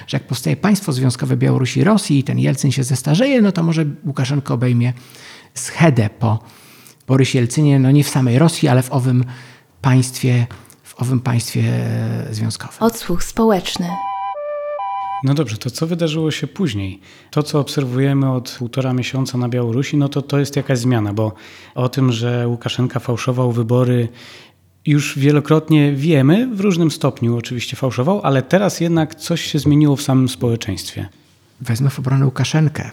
że 0.06 0.16
jak 0.16 0.26
powstaje 0.26 0.56
państwo 0.56 0.92
związkowe 0.92 1.36
Białorusi 1.36 1.80
i 1.80 1.84
Rosji 1.84 2.18
i 2.18 2.24
ten 2.24 2.38
Jelcyn 2.38 2.72
się 2.72 2.84
zestarzeje, 2.84 3.42
no 3.42 3.52
to 3.52 3.62
może 3.62 3.84
Łukaszenko 4.06 4.54
obejmie 4.54 4.92
schedę 5.54 6.10
po 6.18 6.44
Borysie 7.06 7.38
Jelcynie, 7.38 7.78
no 7.78 7.90
nie 7.90 8.04
w 8.04 8.08
samej 8.08 8.38
Rosji, 8.38 8.68
ale 8.68 8.82
w 8.82 8.92
owym 8.92 9.24
państwie 9.82 10.46
owym 11.02 11.20
państwie 11.20 11.62
związkowym. 12.30 12.76
Odsłuch 12.80 13.24
społeczny. 13.24 13.88
No 15.24 15.34
dobrze, 15.34 15.56
to 15.56 15.70
co 15.70 15.86
wydarzyło 15.86 16.30
się 16.30 16.46
później? 16.46 17.00
To, 17.30 17.42
co 17.42 17.60
obserwujemy 17.60 18.32
od 18.32 18.56
półtora 18.58 18.92
miesiąca 18.92 19.38
na 19.38 19.48
Białorusi, 19.48 19.96
no 19.96 20.08
to 20.08 20.22
to 20.22 20.38
jest 20.38 20.56
jakaś 20.56 20.78
zmiana, 20.78 21.12
bo 21.12 21.32
o 21.74 21.88
tym, 21.88 22.12
że 22.12 22.48
Łukaszenka 22.48 23.00
fałszował 23.00 23.52
wybory, 23.52 24.08
już 24.86 25.18
wielokrotnie 25.18 25.92
wiemy, 25.92 26.48
w 26.54 26.60
różnym 26.60 26.90
stopniu 26.90 27.36
oczywiście 27.36 27.76
fałszował, 27.76 28.20
ale 28.22 28.42
teraz 28.42 28.80
jednak 28.80 29.14
coś 29.14 29.40
się 29.40 29.58
zmieniło 29.58 29.96
w 29.96 30.02
samym 30.02 30.28
społeczeństwie 30.28 31.08
wezmę 31.62 31.90
w 31.90 31.98
obronę 31.98 32.24
Łukaszenkę. 32.24 32.90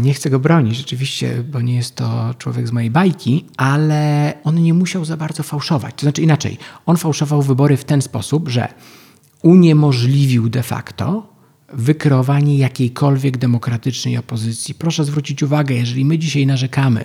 Nie 0.00 0.14
chcę 0.14 0.30
go 0.30 0.38
bronić, 0.38 0.76
rzeczywiście, 0.76 1.44
bo 1.50 1.60
nie 1.60 1.74
jest 1.74 1.94
to 1.94 2.34
człowiek 2.38 2.68
z 2.68 2.72
mojej 2.72 2.90
bajki, 2.90 3.46
ale 3.56 4.32
on 4.44 4.62
nie 4.62 4.74
musiał 4.74 5.04
za 5.04 5.16
bardzo 5.16 5.42
fałszować. 5.42 5.94
To 5.94 6.00
znaczy 6.00 6.22
inaczej, 6.22 6.58
on 6.86 6.96
fałszował 6.96 7.42
wybory 7.42 7.76
w 7.76 7.84
ten 7.84 8.02
sposób, 8.02 8.48
że 8.48 8.68
uniemożliwił 9.42 10.48
de 10.48 10.62
facto 10.62 11.35
wykreowanie 11.72 12.58
jakiejkolwiek 12.58 13.38
demokratycznej 13.38 14.18
opozycji. 14.18 14.74
Proszę 14.74 15.04
zwrócić 15.04 15.42
uwagę, 15.42 15.74
jeżeli 15.74 16.04
my 16.04 16.18
dzisiaj 16.18 16.46
narzekamy, 16.46 17.04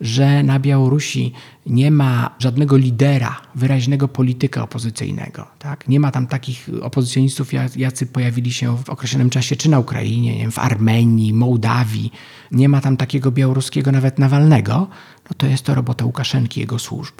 że 0.00 0.42
na 0.42 0.58
Białorusi 0.58 1.32
nie 1.66 1.90
ma 1.90 2.34
żadnego 2.38 2.76
lidera, 2.76 3.40
wyraźnego 3.54 4.08
polityka 4.08 4.62
opozycyjnego, 4.62 5.46
tak? 5.58 5.88
nie 5.88 6.00
ma 6.00 6.10
tam 6.10 6.26
takich 6.26 6.68
opozycjonistów, 6.82 7.50
jacy 7.76 8.06
pojawili 8.06 8.52
się 8.52 8.76
w 8.76 8.90
określonym 8.90 9.30
czasie, 9.30 9.56
czy 9.56 9.70
na 9.70 9.78
Ukrainie, 9.78 10.32
nie 10.32 10.40
wiem, 10.40 10.52
w 10.52 10.58
Armenii, 10.58 11.32
Mołdawii, 11.32 12.12
nie 12.52 12.68
ma 12.68 12.80
tam 12.80 12.96
takiego 12.96 13.30
białoruskiego 13.30 13.92
nawet 13.92 14.18
Nawalnego, 14.18 14.74
no 15.30 15.36
to 15.36 15.46
jest 15.46 15.64
to 15.64 15.74
robota 15.74 16.04
Łukaszenki, 16.04 16.60
jego 16.60 16.78
służb. 16.78 17.14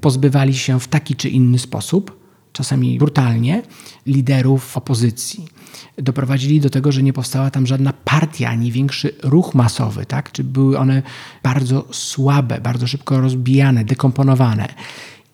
Pozbywali 0.00 0.54
się 0.54 0.80
w 0.80 0.88
taki 0.88 1.16
czy 1.16 1.28
inny 1.28 1.58
sposób 1.58 2.24
czasami 2.54 2.98
brutalnie, 2.98 3.62
liderów 4.06 4.76
opozycji. 4.76 5.48
Doprowadzili 5.98 6.60
do 6.60 6.70
tego, 6.70 6.92
że 6.92 7.02
nie 7.02 7.12
powstała 7.12 7.50
tam 7.50 7.66
żadna 7.66 7.92
partia, 8.04 8.50
ani 8.50 8.72
większy 8.72 9.14
ruch 9.22 9.54
masowy, 9.54 10.06
tak? 10.06 10.32
Czy 10.32 10.44
były 10.44 10.78
one 10.78 11.02
bardzo 11.42 11.84
słabe, 11.90 12.60
bardzo 12.60 12.86
szybko 12.86 13.20
rozbijane, 13.20 13.84
dekomponowane. 13.84 14.68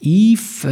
I 0.01 0.37
w, 0.37 0.65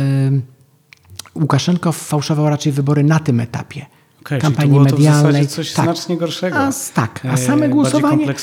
Łukaszenko 1.34 1.92
fałszował 1.92 2.48
raczej 2.48 2.72
wybory 2.72 3.04
na 3.04 3.18
tym 3.18 3.40
etapie. 3.40 3.87
Okay, 4.20 4.38
kampanii 4.38 4.80
medialnej. 4.80 5.46
To 5.46 5.52
coś 5.52 5.72
tak. 5.72 5.84
znacznie 5.84 6.16
gorszego. 6.16 6.56
A, 6.56 6.72
tak, 6.94 7.26
a 7.32 7.37
same 7.37 7.68
głosowanie, 7.68 8.34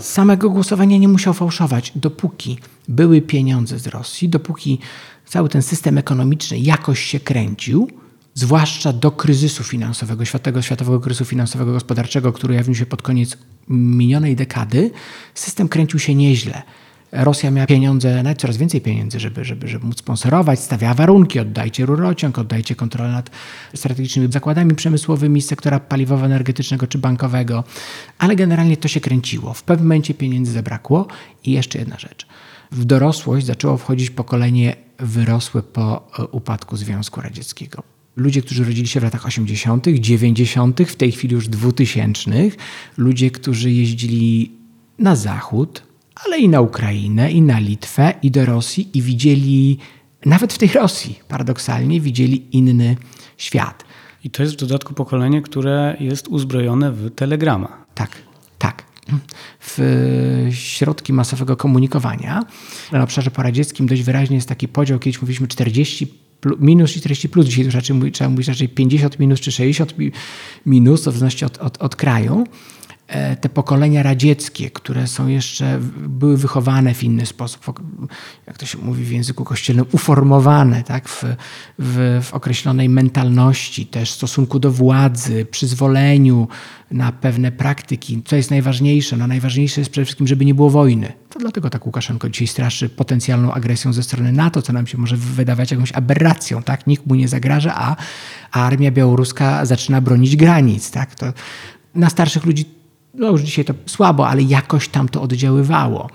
samego 0.00 0.50
głosowania 0.50 0.98
nie 0.98 1.08
musiał 1.08 1.34
fałszować, 1.34 1.92
dopóki 1.96 2.58
były 2.88 3.22
pieniądze 3.22 3.78
z 3.78 3.86
Rosji, 3.86 4.28
dopóki 4.28 4.78
cały 5.26 5.48
ten 5.48 5.62
system 5.62 5.98
ekonomiczny 5.98 6.58
jakoś 6.58 7.00
się 7.00 7.20
kręcił, 7.20 7.88
zwłaszcza 8.34 8.92
do 8.92 9.10
kryzysu 9.10 9.64
finansowego, 9.64 10.24
światowego, 10.24 10.62
światowego 10.62 11.00
kryzysu 11.00 11.24
finansowego, 11.24 11.72
gospodarczego, 11.72 12.32
który 12.32 12.54
ujawnił 12.54 12.74
się 12.74 12.86
pod 12.86 13.02
koniec 13.02 13.36
minionej 13.68 14.36
dekady, 14.36 14.90
system 15.34 15.68
kręcił 15.68 15.98
się 15.98 16.14
nieźle. 16.14 16.62
Rosja 17.12 17.50
miała 17.50 17.66
pieniądze, 17.66 18.22
nawet 18.22 18.40
coraz 18.40 18.56
więcej 18.56 18.80
pieniędzy, 18.80 19.20
żeby, 19.20 19.44
żeby, 19.44 19.68
żeby 19.68 19.86
móc 19.86 19.98
sponsorować, 19.98 20.60
stawiała 20.60 20.94
warunki, 20.94 21.40
oddajcie 21.40 21.86
rurociąg, 21.86 22.38
oddajcie 22.38 22.74
kontrolę 22.74 23.12
nad 23.12 23.30
strategicznymi 23.74 24.32
zakładami 24.32 24.74
przemysłowymi 24.74 25.42
z 25.42 25.46
sektora 25.46 25.80
paliwowo-energetycznego 25.80 26.86
czy 26.86 26.98
bankowego, 26.98 27.64
ale 28.18 28.36
generalnie 28.36 28.76
to 28.76 28.88
się 28.88 29.00
kręciło. 29.00 29.54
W 29.54 29.62
pewnym 29.62 29.86
momencie 29.86 30.14
pieniędzy 30.14 30.52
zabrakło 30.52 31.06
i 31.44 31.52
jeszcze 31.52 31.78
jedna 31.78 31.98
rzecz. 31.98 32.26
W 32.72 32.84
dorosłość 32.84 33.46
zaczęło 33.46 33.76
wchodzić 33.76 34.10
pokolenie 34.10 34.76
wyrosłe 34.98 35.62
po 35.62 36.08
e, 36.18 36.26
upadku 36.26 36.76
Związku 36.76 37.20
Radzieckiego. 37.20 37.93
Ludzie, 38.16 38.42
którzy 38.42 38.64
rodzili 38.64 38.88
się 38.88 39.00
w 39.00 39.02
latach 39.02 39.26
80., 39.26 39.86
90., 39.88 40.80
w 40.82 40.96
tej 40.96 41.12
chwili 41.12 41.34
już 41.34 41.48
2000, 41.48 42.30
ludzie, 42.96 43.30
którzy 43.30 43.72
jeździli 43.72 44.52
na 44.98 45.16
zachód, 45.16 45.82
ale 46.14 46.38
i 46.38 46.48
na 46.48 46.60
Ukrainę, 46.60 47.32
i 47.32 47.42
na 47.42 47.58
Litwę, 47.58 48.14
i 48.22 48.30
do 48.30 48.44
Rosji 48.44 48.88
i 48.94 49.02
widzieli, 49.02 49.78
nawet 50.26 50.52
w 50.52 50.58
tej 50.58 50.68
Rosji, 50.68 51.18
paradoksalnie, 51.28 52.00
widzieli 52.00 52.56
inny 52.56 52.96
świat. 53.36 53.84
I 54.24 54.30
to 54.30 54.42
jest 54.42 54.54
w 54.54 54.58
dodatku 54.58 54.94
pokolenie, 54.94 55.42
które 55.42 55.96
jest 56.00 56.28
uzbrojone 56.28 56.92
w 56.92 57.14
telegrama. 57.14 57.84
Tak, 57.94 58.10
tak 58.58 58.84
w 59.60 59.78
środki 60.50 61.12
masowego 61.12 61.56
komunikowania. 61.56 62.44
Na 62.92 63.02
obszarze 63.02 63.30
poradzieckim 63.30 63.86
dość 63.86 64.02
wyraźnie 64.02 64.36
jest 64.36 64.48
taki 64.48 64.68
podział, 64.68 64.98
kiedyś 64.98 65.22
mówiliśmy 65.22 65.48
40 65.48 66.23
minus 66.58 66.96
i 66.96 67.00
40 67.00 67.28
plus, 67.28 67.46
dzisiaj 67.46 67.64
już 67.64 67.74
raczej, 67.74 68.12
trzeba 68.12 68.30
mówić 68.30 68.48
raczej 68.48 68.68
50 68.68 69.18
minus 69.18 69.40
czy 69.40 69.52
60 69.52 69.94
minus, 70.66 71.00
w 71.00 71.04
zależności 71.04 71.44
od, 71.44 71.58
od, 71.58 71.82
od 71.82 71.96
kraju. 71.96 72.46
E, 73.06 73.36
te 73.36 73.48
pokolenia 73.48 74.02
radzieckie, 74.02 74.70
które 74.70 75.06
są 75.06 75.28
jeszcze, 75.28 75.80
były 76.08 76.36
wychowane 76.36 76.94
w 76.94 77.02
inny 77.02 77.26
sposób, 77.26 77.80
jak 78.46 78.58
to 78.58 78.66
się 78.66 78.78
mówi 78.78 79.04
w 79.04 79.10
języku 79.10 79.44
kościelnym, 79.44 79.86
uformowane 79.92 80.82
tak, 80.82 81.08
w, 81.08 81.24
w, 81.78 82.20
w 82.22 82.34
określonej 82.34 82.88
mentalności, 82.88 83.86
też 83.86 84.10
stosunku 84.10 84.58
do 84.58 84.70
władzy, 84.70 85.46
przyzwoleniu 85.50 86.48
na 86.90 87.12
pewne 87.12 87.52
praktyki. 87.52 88.22
Co 88.24 88.36
jest 88.36 88.50
najważniejsze? 88.50 89.16
No 89.16 89.26
najważniejsze 89.26 89.80
jest 89.80 89.90
przede 89.90 90.04
wszystkim, 90.04 90.26
żeby 90.26 90.44
nie 90.44 90.54
było 90.54 90.70
wojny. 90.70 91.12
To 91.30 91.38
dlatego 91.38 91.70
tak 91.70 91.86
Łukaszenko 91.86 92.28
dzisiaj 92.28 92.46
straszy 92.46 92.88
potencjalną 92.88 93.52
agresją 93.52 93.92
ze 93.92 94.02
strony 94.02 94.32
NATO, 94.32 94.62
co 94.62 94.72
nam 94.72 94.86
się 94.86 94.98
może 94.98 95.16
wydawać 95.16 95.70
jakąś 95.70 95.92
aberracją. 95.92 96.62
Tak? 96.62 96.86
Nikt 96.86 97.06
mu 97.06 97.14
nie 97.14 97.28
zagraża, 97.28 97.74
a, 97.76 97.96
a 98.52 98.66
armia 98.66 98.90
białoruska 98.90 99.66
zaczyna 99.66 100.00
bronić 100.00 100.36
granic. 100.36 100.90
Tak? 100.90 101.14
To 101.14 101.32
na 101.94 102.10
starszych 102.10 102.44
ludzi 102.44 102.83
no 103.14 103.30
już 103.30 103.42
dzisiaj 103.42 103.64
to 103.64 103.74
słabo, 103.86 104.28
ale 104.28 104.42
jakoś 104.42 104.88
tam 104.88 105.08
to 105.08 105.22
oddziaływało, 105.22 106.10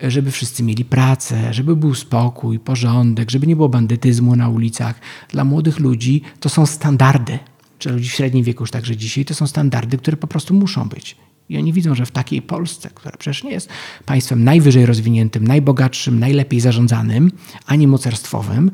żeby 0.00 0.30
wszyscy 0.30 0.62
mieli 0.62 0.84
pracę, 0.84 1.54
żeby 1.54 1.76
był 1.76 1.94
spokój, 1.94 2.58
porządek, 2.58 3.30
żeby 3.30 3.46
nie 3.46 3.56
było 3.56 3.68
bandytyzmu 3.68 4.36
na 4.36 4.48
ulicach. 4.48 5.00
Dla 5.28 5.44
młodych 5.44 5.78
ludzi 5.78 6.22
to 6.40 6.48
są 6.48 6.66
standardy, 6.66 7.38
czy 7.78 7.92
ludzi 7.92 8.08
w 8.08 8.12
średnim 8.12 8.44
wieku 8.44 8.62
już 8.62 8.70
także 8.70 8.96
dzisiaj, 8.96 9.24
to 9.24 9.34
są 9.34 9.46
standardy, 9.46 9.98
które 9.98 10.16
po 10.16 10.26
prostu 10.26 10.54
muszą 10.54 10.88
być. 10.88 11.16
I 11.48 11.58
oni 11.58 11.72
widzą, 11.72 11.94
że 11.94 12.06
w 12.06 12.10
takiej 12.10 12.42
Polsce, 12.42 12.90
która 12.94 13.16
przecież 13.18 13.44
nie 13.44 13.50
jest 13.50 13.68
państwem 14.06 14.44
najwyżej 14.44 14.86
rozwiniętym, 14.86 15.46
najbogatszym, 15.46 16.18
najlepiej 16.18 16.60
zarządzanym, 16.60 17.30
ani 17.66 17.86
mocarstwowym, 17.86 18.70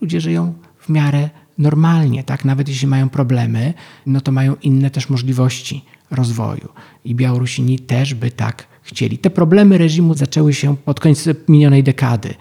ludzie 0.00 0.20
żyją 0.20 0.54
w 0.78 0.88
miarę 0.88 1.30
normalnie, 1.58 2.24
tak? 2.24 2.44
Nawet 2.44 2.68
jeśli 2.68 2.88
mają 2.88 3.08
problemy, 3.08 3.74
no 4.06 4.20
to 4.20 4.32
mają 4.32 4.56
inne 4.62 4.90
też 4.90 5.08
możliwości 5.08 5.84
rozwoju. 6.10 6.68
I 7.04 7.14
Białorusini 7.14 7.78
też 7.78 8.14
by 8.14 8.30
tak 8.30 8.66
chcieli. 8.82 9.18
Te 9.18 9.30
problemy 9.30 9.78
reżimu 9.78 10.14
zaczęły 10.14 10.54
się 10.54 10.76
pod 10.76 11.00
koniec 11.00 11.28
minionej 11.48 11.82
dekady, 11.82 12.34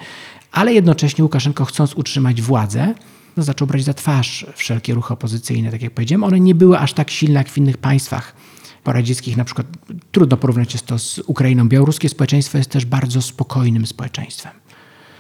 ale 0.52 0.74
jednocześnie 0.74 1.24
Łukaszenko, 1.24 1.66
chcąc 1.66 1.94
utrzymać 1.94 2.42
władzę, 2.42 2.94
no 3.38 3.44
zaczął 3.44 3.68
brać 3.68 3.84
za 3.84 3.94
twarz 3.94 4.46
wszelkie 4.56 4.94
ruchy 4.94 5.14
opozycyjne, 5.14 5.72
tak 5.72 5.82
jak 5.82 5.94
powiedziałem. 5.94 6.24
One 6.24 6.40
nie 6.40 6.56
były 6.56 6.80
aż 6.80 6.94
tak 6.94 7.10
silne 7.12 7.40
jak 7.40 7.50
w 7.50 7.58
innych 7.58 7.78
państwach 7.78 8.36
poradzieckich, 8.84 9.38
na 9.38 9.46
przykład 9.46 9.68
trudno 10.12 10.38
porównać 10.38 10.74
jest 10.74 10.86
to 10.86 11.00
z 11.00 11.20
Ukrainą. 11.20 11.70
Białoruskie 11.70 12.10
społeczeństwo 12.10 12.58
jest 12.58 12.70
też 12.70 12.86
bardzo 12.86 13.22
spokojnym 13.22 13.88
społeczeństwem. 13.88 14.52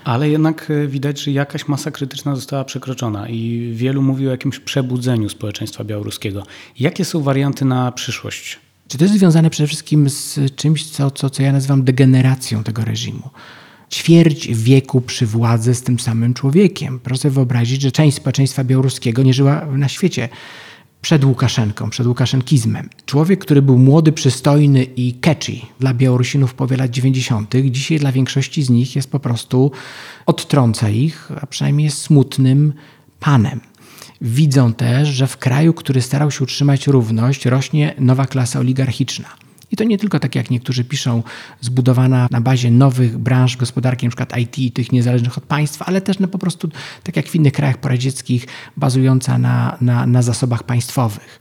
Ale 0.08 0.30
jednak 0.30 0.72
e, 0.72 0.88
widać, 0.88 1.22
że 1.22 1.32
jakaś 1.32 1.68
masa 1.68 1.92
krytyczna 1.92 2.36
została 2.36 2.64
przekroczona 2.64 3.30
i 3.30 3.72
wielu 3.74 4.02
mówi 4.02 4.28
o 4.28 4.32
jakimś 4.32 4.60
przebudzeniu 4.60 5.30
społeczeństwa 5.30 5.84
białoruskiego. 5.84 6.44
Jakie 6.80 7.06
są 7.06 7.22
warianty 7.22 7.66
na 7.66 7.92
przyszłość? 7.92 8.60
Czy 8.88 8.98
to 8.98 9.04
jest 9.04 9.16
związane 9.16 9.50
przede 9.50 9.68
wszystkim 9.68 10.10
z 10.10 10.40
czymś, 10.56 10.86
co, 10.86 11.12
co, 11.12 11.30
co 11.30 11.44
ja 11.44 11.52
nazywam 11.52 11.84
degeneracją 11.84 12.64
tego 12.64 12.86
reżimu? 12.86 13.30
Ćwierć 13.92 14.48
wieku 14.48 15.02
przy 15.02 15.26
władzy 15.26 15.76
z 15.76 15.82
tym 15.82 16.00
samym 16.00 16.34
człowiekiem. 16.34 17.00
Proszę 17.00 17.30
wyobrazić, 17.30 17.82
że 17.82 17.92
część 17.92 18.18
społeczeństwa 18.18 18.64
białoruskiego 18.64 19.24
nie 19.24 19.34
żyła 19.34 19.66
na 19.66 19.88
świecie 19.88 20.30
przed 21.08 21.26
Łukaszenką, 21.26 21.90
przed 21.90 22.08
łukaszenkizmem. 22.08 22.90
Człowiek, 23.06 23.40
który 23.40 23.62
był 23.62 23.78
młody, 23.78 24.12
przystojny 24.12 24.84
i 24.84 25.14
catchy 25.14 25.54
dla 25.80 25.94
Białorusinów 25.94 26.52
w 26.52 26.54
połowie 26.54 26.78
lat 26.78 26.92
90., 26.92 27.54
dzisiaj 27.72 28.00
dla 28.00 28.12
większości 28.12 28.64
z 28.64 28.70
nich 28.70 28.96
jest 28.96 29.12
po 29.12 29.20
prostu, 29.20 29.72
odtrąca 30.26 30.90
ich, 30.90 31.32
a 31.42 31.46
przynajmniej 31.46 31.86
jest 31.86 32.02
smutnym 32.02 32.74
panem. 33.20 33.60
Widzą 34.22 34.74
też, 34.74 35.10
że 35.10 35.28
w 35.28 35.38
kraju, 35.38 35.74
który 35.74 36.02
starał 36.02 36.32
się 36.32 36.44
utrzymać 36.44 36.88
równość, 36.88 37.46
rośnie 37.46 37.94
nowa 38.00 38.26
klasa 38.26 38.60
oligarchiczna. 38.60 39.47
I 39.72 39.76
to 39.76 39.84
nie 39.84 39.98
tylko 39.98 40.20
tak, 40.20 40.36
jak 40.36 40.52
niektórzy 40.52 40.84
piszą, 40.84 41.24
zbudowana 41.62 42.28
na 42.32 42.42
bazie 42.42 42.72
nowych 42.72 43.18
branż 43.18 43.58
gospodarki, 43.58 44.06
np. 44.06 44.26
IT, 44.40 44.76
tych 44.76 44.92
niezależnych 44.92 45.38
od 45.38 45.44
państwa, 45.44 45.86
ale 45.86 46.02
też 46.02 46.20
no 46.20 46.28
po 46.28 46.38
prostu, 46.38 46.70
tak 47.04 47.16
jak 47.16 47.28
w 47.28 47.36
innych 47.36 47.54
krajach 47.54 47.78
poradzieckich, 47.78 48.48
bazująca 48.78 49.38
na, 49.38 49.78
na, 49.82 50.08
na 50.08 50.22
zasobach 50.22 50.64
państwowych. 50.64 51.40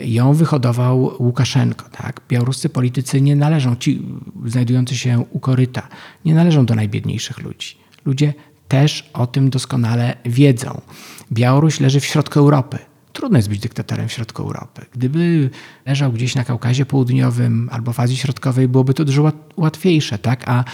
Ją 0.00 0.34
wyhodował 0.34 1.12
Łukaszenko. 1.18 1.88
Tak? 1.88 2.20
Białoruscy 2.28 2.68
politycy 2.68 3.20
nie 3.20 3.36
należą, 3.36 3.76
ci 3.76 4.02
znajdujący 4.46 4.96
się 4.96 5.24
u 5.30 5.40
koryta, 5.40 5.88
nie 6.24 6.34
należą 6.34 6.66
do 6.66 6.74
najbiedniejszych 6.74 7.38
ludzi. 7.38 7.76
Ludzie 8.04 8.34
też 8.68 9.10
o 9.12 9.26
tym 9.26 9.50
doskonale 9.50 10.16
wiedzą. 10.24 10.80
Białoruś 11.32 11.80
leży 11.80 12.00
w 12.00 12.04
środku 12.04 12.38
Europy. 12.38 12.78
Trudno 13.16 13.38
jest 13.38 13.48
być 13.48 13.60
dyktatorem 13.60 14.08
w 14.08 14.12
środku 14.12 14.42
Europy. 14.42 14.86
Gdyby 14.92 15.50
leżał 15.86 16.12
gdzieś 16.12 16.34
na 16.34 16.44
Kaukazie 16.44 16.86
Południowym 16.86 17.68
albo 17.72 17.92
w 17.92 18.00
Azji 18.00 18.16
Środkowej, 18.16 18.68
byłoby 18.68 18.94
to 18.94 19.04
dużo 19.04 19.32
łatwiejsze, 19.56 20.18
tak? 20.18 20.48
A 20.48 20.64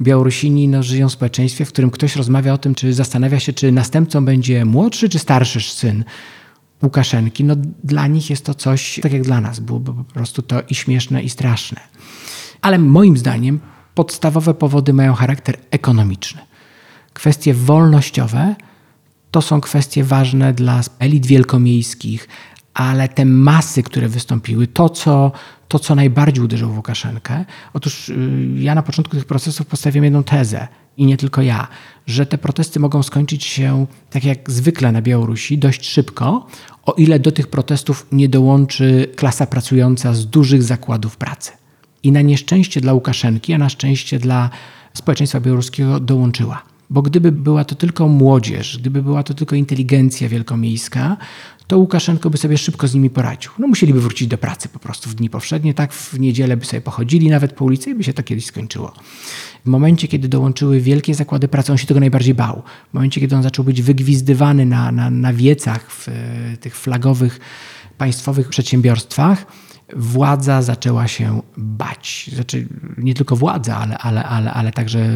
Białorusini 0.00 0.68
no, 0.68 0.82
żyją 0.82 1.08
w 1.08 1.12
społeczeństwie, 1.12 1.64
w 1.64 1.68
którym 1.68 1.90
ktoś 1.90 2.16
rozmawia 2.16 2.52
o 2.52 2.58
tym, 2.58 2.74
czy 2.74 2.94
zastanawia 2.94 3.40
się, 3.40 3.52
czy 3.52 3.72
następcą 3.72 4.24
będzie 4.24 4.64
młodszy 4.64 5.08
czy 5.08 5.18
starszy 5.18 5.60
syn 5.60 6.04
Łukaszenki. 6.82 7.44
No, 7.44 7.56
dla 7.84 8.06
nich 8.06 8.30
jest 8.30 8.44
to 8.44 8.54
coś, 8.54 9.00
tak 9.02 9.12
jak 9.12 9.22
dla 9.22 9.40
nas, 9.40 9.60
byłoby 9.60 9.94
po 9.94 10.04
prostu 10.04 10.42
to 10.42 10.62
i 10.68 10.74
śmieszne, 10.74 11.22
i 11.22 11.30
straszne. 11.30 11.80
Ale 12.60 12.78
moim 12.78 13.16
zdaniem 13.16 13.60
podstawowe 13.94 14.54
powody 14.54 14.92
mają 14.92 15.14
charakter 15.14 15.56
ekonomiczny. 15.70 16.40
Kwestie 17.12 17.54
wolnościowe 17.54 18.54
to 19.32 19.42
są 19.42 19.60
kwestie 19.60 20.04
ważne 20.04 20.52
dla 20.52 20.80
elit 20.98 21.26
wielkomiejskich, 21.26 22.28
ale 22.74 23.08
te 23.08 23.24
masy, 23.24 23.82
które 23.82 24.08
wystąpiły, 24.08 24.66
to 24.66 24.88
co, 24.88 25.32
to, 25.68 25.78
co 25.78 25.94
najbardziej 25.94 26.44
uderzyło 26.44 26.72
w 26.72 26.76
Łukaszenkę. 26.76 27.44
Otóż 27.72 28.08
y, 28.08 28.14
ja 28.56 28.74
na 28.74 28.82
początku 28.82 29.16
tych 29.16 29.24
procesów 29.24 29.66
postawiłem 29.66 30.04
jedną 30.04 30.24
tezę, 30.24 30.68
i 30.96 31.06
nie 31.06 31.16
tylko 31.16 31.42
ja, 31.42 31.68
że 32.06 32.26
te 32.26 32.38
protesty 32.38 32.80
mogą 32.80 33.02
skończyć 33.02 33.44
się 33.44 33.86
tak 34.10 34.24
jak 34.24 34.50
zwykle 34.50 34.92
na 34.92 35.02
Białorusi, 35.02 35.58
dość 35.58 35.88
szybko, 35.88 36.46
o 36.86 36.92
ile 36.92 37.18
do 37.18 37.32
tych 37.32 37.46
protestów 37.46 38.06
nie 38.12 38.28
dołączy 38.28 39.12
klasa 39.16 39.46
pracująca 39.46 40.14
z 40.14 40.26
dużych 40.26 40.62
zakładów 40.62 41.16
pracy. 41.16 41.52
I 42.02 42.12
na 42.12 42.20
nieszczęście 42.20 42.80
dla 42.80 42.92
Łukaszenki, 42.92 43.52
a 43.52 43.58
na 43.58 43.68
szczęście 43.68 44.18
dla 44.18 44.50
społeczeństwa 44.94 45.40
białoruskiego 45.40 46.00
dołączyła. 46.00 46.71
Bo 46.92 47.02
gdyby 47.02 47.32
była 47.32 47.64
to 47.64 47.74
tylko 47.74 48.08
młodzież, 48.08 48.78
gdyby 48.78 49.02
była 49.02 49.22
to 49.22 49.34
tylko 49.34 49.56
inteligencja 49.56 50.28
wielkomiejska, 50.28 51.16
to 51.66 51.78
Łukaszenko 51.78 52.30
by 52.30 52.38
sobie 52.38 52.58
szybko 52.58 52.88
z 52.88 52.94
nimi 52.94 53.10
poradził. 53.10 53.50
No 53.58 53.66
musieliby 53.66 54.00
wrócić 54.00 54.28
do 54.28 54.38
pracy 54.38 54.68
po 54.68 54.78
prostu 54.78 55.10
w 55.10 55.14
dni 55.14 55.30
powszednie, 55.30 55.74
tak 55.74 55.92
w 55.92 56.20
niedzielę 56.20 56.56
by 56.56 56.64
sobie 56.64 56.80
pochodzili 56.80 57.30
nawet 57.30 57.52
po 57.52 57.64
ulicy 57.64 57.90
i 57.90 57.94
by 57.94 58.04
się 58.04 58.12
to 58.12 58.22
kiedyś 58.22 58.46
skończyło. 58.46 58.92
W 59.64 59.68
momencie, 59.68 60.08
kiedy 60.08 60.28
dołączyły 60.28 60.80
wielkie 60.80 61.14
zakłady 61.14 61.48
pracy, 61.48 61.72
on 61.72 61.78
się 61.78 61.86
tego 61.86 62.00
najbardziej 62.00 62.34
bał. 62.34 62.62
W 62.90 62.94
momencie, 62.94 63.20
kiedy 63.20 63.36
on 63.36 63.42
zaczął 63.42 63.64
być 63.64 63.82
wygwizdywany 63.82 64.66
na, 64.66 64.92
na, 64.92 65.10
na 65.10 65.32
wiecach 65.32 65.90
w 65.90 66.08
e, 66.08 66.12
tych 66.56 66.76
flagowych 66.76 67.40
państwowych 67.98 68.48
przedsiębiorstwach, 68.48 69.46
władza 69.96 70.62
zaczęła 70.62 71.08
się 71.08 71.42
bać. 71.56 72.30
Znaczy, 72.32 72.68
nie 72.98 73.14
tylko 73.14 73.36
władza, 73.36 73.76
ale, 73.76 73.98
ale, 73.98 74.24
ale, 74.24 74.52
ale 74.52 74.72
także 74.72 75.08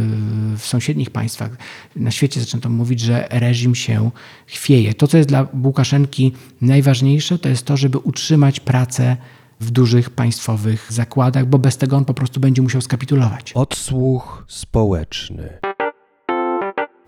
w 0.58 0.66
sąsiednich 0.66 1.10
państwach 1.10 1.50
na 1.96 2.10
świecie 2.10 2.40
zaczęto 2.40 2.68
mówić, 2.68 3.00
że 3.00 3.28
reżim 3.30 3.74
się 3.74 4.10
chwieje. 4.46 4.94
To, 4.94 5.06
co 5.06 5.16
jest 5.16 5.28
dla 5.28 5.46
Łukaszenki 5.64 6.32
najważniejsze, 6.60 7.38
to 7.38 7.48
jest 7.48 7.66
to, 7.66 7.76
żeby 7.76 7.98
utrzymać 7.98 8.60
pracę 8.60 9.16
w 9.60 9.70
dużych 9.70 10.10
państwowych 10.10 10.92
zakładach, 10.92 11.46
bo 11.46 11.58
bez 11.58 11.76
tego 11.76 11.96
on 11.96 12.04
po 12.04 12.14
prostu 12.14 12.40
będzie 12.40 12.62
musiał 12.62 12.80
skapitulować. 12.80 13.52
Odsłuch 13.52 14.44
społeczny. 14.48 15.58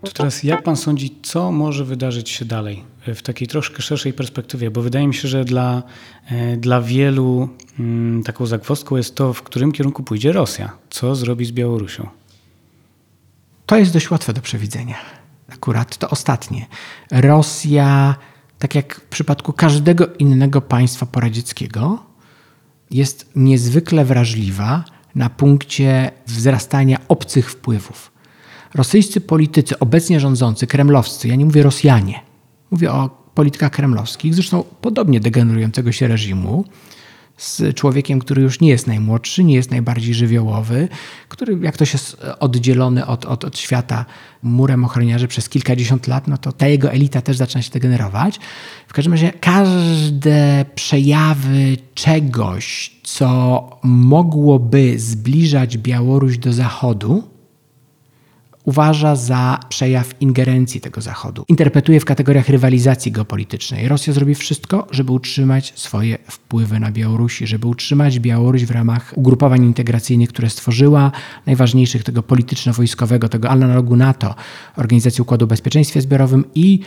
To 0.01 0.11
teraz 0.11 0.43
jak 0.43 0.63
pan 0.63 0.77
sądzi, 0.77 1.15
co 1.23 1.51
może 1.51 1.85
wydarzyć 1.85 2.29
się 2.29 2.45
dalej 2.45 2.83
w 3.15 3.21
takiej 3.21 3.47
troszkę 3.47 3.81
szerszej 3.81 4.13
perspektywie? 4.13 4.71
Bo 4.71 4.81
wydaje 4.81 5.07
mi 5.07 5.13
się, 5.13 5.27
że 5.27 5.45
dla, 5.45 5.83
e, 6.31 6.57
dla 6.57 6.81
wielu 6.81 7.49
mm, 7.79 8.23
taką 8.23 8.45
zagwozdką 8.45 8.97
jest 8.97 9.15
to, 9.15 9.33
w 9.33 9.43
którym 9.43 9.71
kierunku 9.71 10.03
pójdzie 10.03 10.31
Rosja. 10.31 10.71
Co 10.89 11.15
zrobi 11.15 11.45
z 11.45 11.51
Białorusią? 11.51 12.07
To 13.65 13.77
jest 13.77 13.93
dość 13.93 14.11
łatwe 14.11 14.33
do 14.33 14.41
przewidzenia. 14.41 14.95
Akurat 15.53 15.97
to 15.97 16.09
ostatnie. 16.09 16.67
Rosja, 17.11 18.15
tak 18.59 18.75
jak 18.75 18.95
w 18.95 19.03
przypadku 19.03 19.53
każdego 19.53 20.07
innego 20.19 20.61
państwa 20.61 21.05
poradzieckiego, 21.05 22.03
jest 22.91 23.31
niezwykle 23.35 24.05
wrażliwa 24.05 24.83
na 25.15 25.29
punkcie 25.29 26.11
wzrastania 26.27 26.97
obcych 27.07 27.51
wpływów 27.51 28.18
rosyjscy 28.73 29.21
politycy 29.21 29.79
obecnie 29.79 30.19
rządzący, 30.19 30.67
kremlowscy, 30.67 31.27
ja 31.27 31.35
nie 31.35 31.45
mówię 31.45 31.63
Rosjanie, 31.63 32.21
mówię 32.71 32.91
o 32.91 33.09
politykach 33.33 33.71
kremlowskich, 33.71 34.35
zresztą 34.35 34.63
podobnie 34.81 35.19
degenerującego 35.19 35.91
się 35.91 36.07
reżimu, 36.07 36.65
z 37.39 37.75
człowiekiem, 37.75 38.19
który 38.19 38.41
już 38.41 38.59
nie 38.59 38.69
jest 38.69 38.87
najmłodszy, 38.87 39.43
nie 39.43 39.55
jest 39.55 39.71
najbardziej 39.71 40.13
żywiołowy, 40.13 40.87
który 41.29 41.57
jak 41.61 41.73
ktoś 41.73 41.93
jest 41.93 42.17
oddzielony 42.39 43.05
od, 43.05 43.25
od, 43.25 43.45
od 43.45 43.57
świata 43.57 44.05
murem 44.43 44.85
ochroniarzy 44.85 45.27
przez 45.27 45.49
kilkadziesiąt 45.49 46.07
lat, 46.07 46.27
no 46.27 46.37
to 46.37 46.51
ta 46.51 46.67
jego 46.67 46.91
elita 46.91 47.21
też 47.21 47.37
zaczyna 47.37 47.61
się 47.61 47.71
degenerować. 47.71 48.39
W 48.87 48.93
każdym 48.93 49.13
razie 49.13 49.31
każde 49.31 50.65
przejawy 50.75 51.77
czegoś, 51.93 52.91
co 53.03 53.79
mogłoby 53.83 54.99
zbliżać 54.99 55.77
Białoruś 55.77 56.37
do 56.37 56.53
Zachodu, 56.53 57.23
uważa 58.69 59.15
za 59.15 59.59
przejaw 59.69 60.21
ingerencji 60.21 60.81
tego 60.81 61.01
Zachodu. 61.01 61.43
Interpretuje 61.47 61.99
w 61.99 62.05
kategoriach 62.05 62.49
rywalizacji 62.49 63.11
geopolitycznej. 63.11 63.87
Rosja 63.87 64.13
zrobi 64.13 64.35
wszystko, 64.35 64.87
żeby 64.91 65.11
utrzymać 65.11 65.73
swoje 65.75 66.17
wpływy 66.27 66.79
na 66.79 66.91
Białorusi, 66.91 67.47
żeby 67.47 67.67
utrzymać 67.67 68.19
Białoruś 68.19 68.65
w 68.65 68.71
ramach 68.71 69.13
ugrupowań 69.15 69.63
integracyjnych, 69.63 70.29
które 70.29 70.49
stworzyła, 70.49 71.11
najważniejszych 71.45 72.03
tego 72.03 72.23
polityczno-wojskowego, 72.23 73.29
tego 73.29 73.49
analogu 73.49 73.95
NATO, 73.95 74.35
Organizacji 74.77 75.21
Układu 75.21 75.45
o 75.45 75.47
Bezpieczeństwie 75.47 76.01
Zbiorowym 76.01 76.45
i 76.55 76.79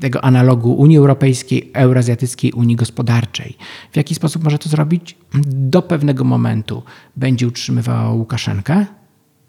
tego 0.00 0.24
analogu 0.24 0.72
Unii 0.72 0.96
Europejskiej, 0.96 1.70
Eurazjatyckiej 1.74 2.52
Unii 2.52 2.76
Gospodarczej. 2.76 3.56
W 3.92 3.96
jaki 3.96 4.14
sposób 4.14 4.44
może 4.44 4.58
to 4.58 4.68
zrobić? 4.68 5.16
Do 5.44 5.82
pewnego 5.82 6.24
momentu 6.24 6.82
będzie 7.16 7.46
utrzymywała 7.46 8.12
Łukaszenkę, 8.12 8.86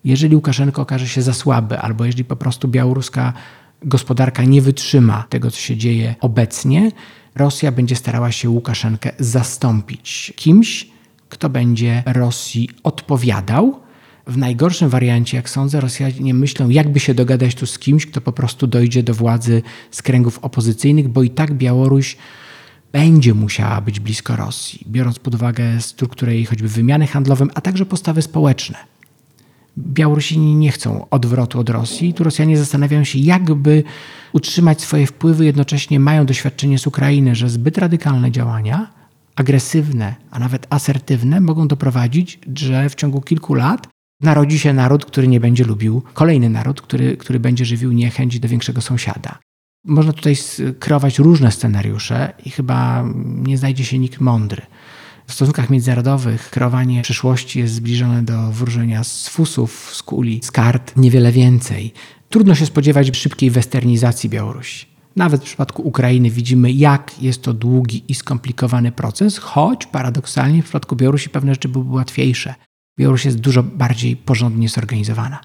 jeżeli 0.03 0.35
Łukaszenko 0.35 0.81
okaże 0.81 1.07
się 1.07 1.21
za 1.21 1.33
słaby, 1.33 1.79
albo 1.79 2.05
jeżeli 2.05 2.23
po 2.25 2.35
prostu 2.35 2.67
białoruska 2.67 3.33
gospodarka 3.83 4.43
nie 4.43 4.61
wytrzyma 4.61 5.25
tego, 5.29 5.51
co 5.51 5.57
się 5.57 5.77
dzieje 5.77 6.15
obecnie, 6.21 6.91
Rosja 7.35 7.71
będzie 7.71 7.95
starała 7.95 8.31
się 8.31 8.49
Łukaszenkę 8.49 9.11
zastąpić 9.19 10.33
kimś, 10.35 10.87
kto 11.29 11.49
będzie 11.49 12.03
Rosji 12.05 12.69
odpowiadał. 12.83 13.79
W 14.27 14.37
najgorszym 14.37 14.89
wariancie, 14.89 15.37
jak 15.37 15.49
sądzę, 15.49 15.81
Rosjanie 15.81 16.33
myślą, 16.33 16.69
jakby 16.69 16.99
się 16.99 17.13
dogadać 17.13 17.55
tu 17.55 17.65
z 17.65 17.79
kimś, 17.79 18.05
kto 18.05 18.21
po 18.21 18.31
prostu 18.31 18.67
dojdzie 18.67 19.03
do 19.03 19.13
władzy 19.13 19.61
z 19.91 20.01
kręgów 20.01 20.39
opozycyjnych, 20.39 21.07
bo 21.07 21.23
i 21.23 21.29
tak 21.29 21.53
Białoruś 21.53 22.17
będzie 22.91 23.33
musiała 23.33 23.81
być 23.81 23.99
blisko 23.99 24.35
Rosji, 24.35 24.85
biorąc 24.87 25.19
pod 25.19 25.35
uwagę 25.35 25.81
strukturę 25.81 26.35
jej 26.35 26.45
choćby 26.45 26.67
wymiany 26.67 27.07
handlowej, 27.07 27.47
a 27.55 27.61
także 27.61 27.85
postawy 27.85 28.21
społeczne. 28.21 28.90
Białorusini 29.77 30.55
nie 30.55 30.71
chcą 30.71 31.09
odwrotu 31.09 31.59
od 31.59 31.69
Rosji. 31.69 32.13
Tu 32.13 32.23
Rosjanie 32.23 32.57
zastanawiają 32.57 33.03
się, 33.03 33.19
jakby 33.19 33.83
utrzymać 34.33 34.81
swoje 34.81 35.07
wpływy, 35.07 35.45
jednocześnie 35.45 35.99
mają 35.99 36.25
doświadczenie 36.25 36.79
z 36.79 36.87
Ukrainy, 36.87 37.35
że 37.35 37.49
zbyt 37.49 37.77
radykalne 37.77 38.31
działania, 38.31 38.91
agresywne, 39.35 40.15
a 40.31 40.39
nawet 40.39 40.67
asertywne, 40.69 41.41
mogą 41.41 41.67
doprowadzić, 41.67 42.39
że 42.55 42.89
w 42.89 42.95
ciągu 42.95 43.21
kilku 43.21 43.53
lat 43.53 43.87
narodzi 44.21 44.59
się 44.59 44.73
naród, 44.73 45.05
który 45.05 45.27
nie 45.27 45.39
będzie 45.39 45.63
lubił, 45.63 46.03
kolejny 46.13 46.49
naród, 46.49 46.81
który, 46.81 47.17
który 47.17 47.39
będzie 47.39 47.65
żywił 47.65 47.91
niechęć 47.91 48.39
do 48.39 48.47
większego 48.47 48.81
sąsiada. 48.81 49.39
Można 49.85 50.13
tutaj 50.13 50.35
kreować 50.79 51.19
różne 51.19 51.51
scenariusze 51.51 52.33
i 52.45 52.49
chyba 52.49 53.05
nie 53.25 53.57
znajdzie 53.57 53.85
się 53.85 53.99
nikt 53.99 54.21
mądry. 54.21 54.61
W 55.31 55.33
stosunkach 55.33 55.69
międzynarodowych 55.69 56.49
kreowanie 56.49 57.01
przyszłości 57.01 57.59
jest 57.59 57.73
zbliżone 57.73 58.23
do 58.23 58.51
wróżenia 58.51 59.03
z 59.03 59.29
fusów, 59.29 59.95
z 59.95 60.03
kuli, 60.03 60.39
z 60.43 60.51
kart, 60.51 60.97
niewiele 60.97 61.31
więcej. 61.31 61.93
Trudno 62.29 62.55
się 62.55 62.65
spodziewać 62.65 63.17
szybkiej 63.17 63.51
westernizacji 63.51 64.29
Białorusi. 64.29 64.87
Nawet 65.15 65.41
w 65.41 65.43
przypadku 65.43 65.81
Ukrainy 65.81 66.29
widzimy, 66.29 66.71
jak 66.71 67.23
jest 67.23 67.41
to 67.41 67.53
długi 67.53 68.03
i 68.07 68.15
skomplikowany 68.15 68.91
proces, 68.91 69.37
choć 69.37 69.85
paradoksalnie 69.85 70.61
w 70.61 70.65
przypadku 70.65 70.95
Białorusi 70.95 71.29
pewne 71.29 71.53
rzeczy 71.53 71.69
byłyby 71.69 71.91
łatwiejsze. 71.91 72.55
Białoruś 72.99 73.25
jest 73.25 73.39
dużo 73.39 73.63
bardziej 73.63 74.15
porządnie 74.15 74.69
zorganizowana. 74.69 75.39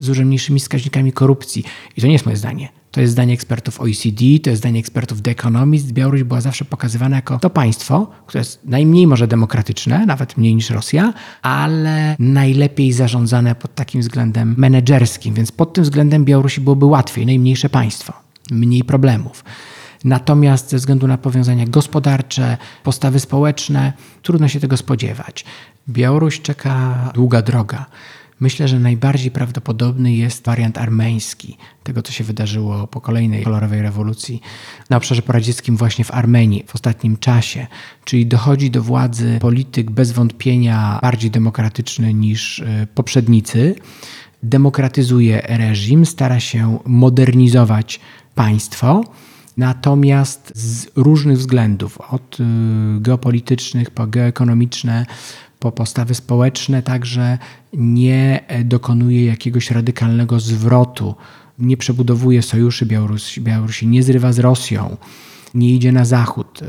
Z 0.00 0.06
dużo 0.06 0.24
mniejszymi 0.24 0.60
wskaźnikami 0.60 1.12
korupcji. 1.12 1.64
I 1.96 2.00
to 2.00 2.06
nie 2.06 2.12
jest 2.12 2.26
moje 2.26 2.36
zdanie. 2.36 2.68
To 2.90 3.00
jest 3.00 3.12
zdanie 3.12 3.34
ekspertów 3.34 3.80
OECD, 3.80 4.24
to 4.42 4.50
jest 4.50 4.62
zdanie 4.62 4.80
ekspertów 4.80 5.22
The 5.22 5.30
Economist. 5.30 5.92
Białoruś 5.92 6.22
była 6.22 6.40
zawsze 6.40 6.64
pokazywana 6.64 7.16
jako 7.16 7.38
to 7.38 7.50
państwo, 7.50 8.10
które 8.26 8.40
jest 8.40 8.60
najmniej 8.64 9.06
może 9.06 9.26
demokratyczne, 9.26 10.06
nawet 10.06 10.36
mniej 10.36 10.54
niż 10.54 10.70
Rosja, 10.70 11.12
ale 11.42 12.16
najlepiej 12.18 12.92
zarządzane 12.92 13.54
pod 13.54 13.74
takim 13.74 14.00
względem 14.00 14.54
menedżerskim. 14.58 15.34
Więc 15.34 15.52
pod 15.52 15.72
tym 15.72 15.84
względem 15.84 16.24
Białorusi 16.24 16.60
byłoby 16.60 16.86
łatwiej, 16.86 17.26
najmniejsze 17.26 17.68
państwo, 17.68 18.12
mniej 18.50 18.84
problemów. 18.84 19.44
Natomiast 20.04 20.70
ze 20.70 20.76
względu 20.76 21.06
na 21.06 21.18
powiązania 21.18 21.66
gospodarcze, 21.66 22.56
postawy 22.82 23.20
społeczne, 23.20 23.92
trudno 24.22 24.48
się 24.48 24.60
tego 24.60 24.76
spodziewać. 24.76 25.44
Białoruś 25.88 26.40
czeka 26.40 26.94
długa 27.14 27.42
droga. 27.42 27.86
Myślę, 28.40 28.68
że 28.68 28.78
najbardziej 28.78 29.30
prawdopodobny 29.30 30.14
jest 30.14 30.46
wariant 30.46 30.78
armeński 30.78 31.56
tego, 31.82 32.02
co 32.02 32.12
się 32.12 32.24
wydarzyło 32.24 32.86
po 32.86 33.00
kolejnej 33.00 33.44
kolorowej 33.44 33.82
rewolucji 33.82 34.40
na 34.90 34.96
obszarze 34.96 35.22
poradzieckim 35.22 35.76
właśnie 35.76 36.04
w 36.04 36.14
Armenii 36.14 36.64
w 36.66 36.74
ostatnim 36.74 37.16
czasie. 37.16 37.66
Czyli 38.04 38.26
dochodzi 38.26 38.70
do 38.70 38.82
władzy 38.82 39.38
polityk 39.40 39.90
bez 39.90 40.12
wątpienia 40.12 40.98
bardziej 41.02 41.30
demokratyczny 41.30 42.14
niż 42.14 42.58
y, 42.58 42.86
poprzednicy, 42.94 43.74
demokratyzuje 44.42 45.40
reżim, 45.40 46.06
stara 46.06 46.40
się 46.40 46.78
modernizować 46.86 48.00
państwo. 48.34 49.04
Natomiast 49.56 50.52
z 50.54 50.86
różnych 50.96 51.38
względów, 51.38 51.98
od 52.00 52.40
y, 52.40 52.44
geopolitycznych 53.00 53.90
po 53.90 54.06
geoekonomiczne, 54.06 55.06
po 55.60 55.72
postawy 55.72 56.14
społeczne, 56.14 56.82
także 56.82 57.38
nie 57.72 58.44
dokonuje 58.64 59.24
jakiegoś 59.24 59.70
radykalnego 59.70 60.40
zwrotu, 60.40 61.14
nie 61.58 61.76
przebudowuje 61.76 62.42
sojuszy 62.42 62.86
Białorusi, 62.86 63.40
Białorusi 63.40 63.86
nie 63.86 64.02
zrywa 64.02 64.32
z 64.32 64.38
Rosją, 64.38 64.96
nie 65.54 65.74
idzie 65.74 65.92
na 65.92 66.04
zachód. 66.04 66.60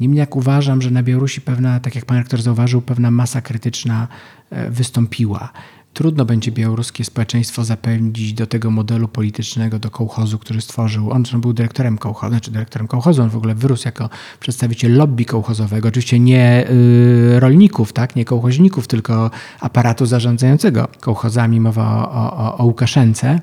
Niemniej 0.00 0.18
jak 0.18 0.36
uważam, 0.36 0.82
że 0.82 0.90
na 0.90 1.02
Białorusi 1.02 1.40
pewna, 1.40 1.80
tak 1.80 1.94
jak 1.94 2.04
pan 2.04 2.16
rektor 2.16 2.42
zauważył, 2.42 2.82
pewna 2.82 3.10
masa 3.10 3.40
krytyczna 3.40 4.08
e, 4.50 4.70
wystąpiła 4.70 5.52
trudno 5.94 6.24
będzie 6.24 6.52
białoruskie 6.52 7.04
społeczeństwo 7.04 7.64
zapędzić 7.64 8.32
do 8.32 8.46
tego 8.46 8.70
modelu 8.70 9.08
politycznego, 9.08 9.78
do 9.78 9.90
kołchozu, 9.90 10.38
który 10.38 10.60
stworzył. 10.60 11.10
On 11.10 11.24
był 11.38 11.52
dyrektorem 11.52 11.98
kołchozu, 11.98 12.30
znaczy 12.30 12.50
dyrektorem 12.50 12.88
kołchozu, 12.88 13.22
on 13.22 13.30
w 13.30 13.36
ogóle 13.36 13.54
wyrósł 13.54 13.88
jako 13.88 14.10
przedstawiciel 14.40 14.96
lobby 14.96 15.24
kołchozowego, 15.24 15.88
oczywiście 15.88 16.18
nie 16.18 16.70
y, 16.70 17.40
rolników, 17.40 17.92
tak, 17.92 18.16
nie 18.16 18.24
kołchoźników, 18.24 18.86
tylko 18.86 19.30
aparatu 19.60 20.06
zarządzającego 20.06 20.88
kołchozami, 21.00 21.60
mowa 21.60 22.08
o, 22.10 22.36
o, 22.36 22.58
o 22.58 22.64
Łukaszence 22.64 23.40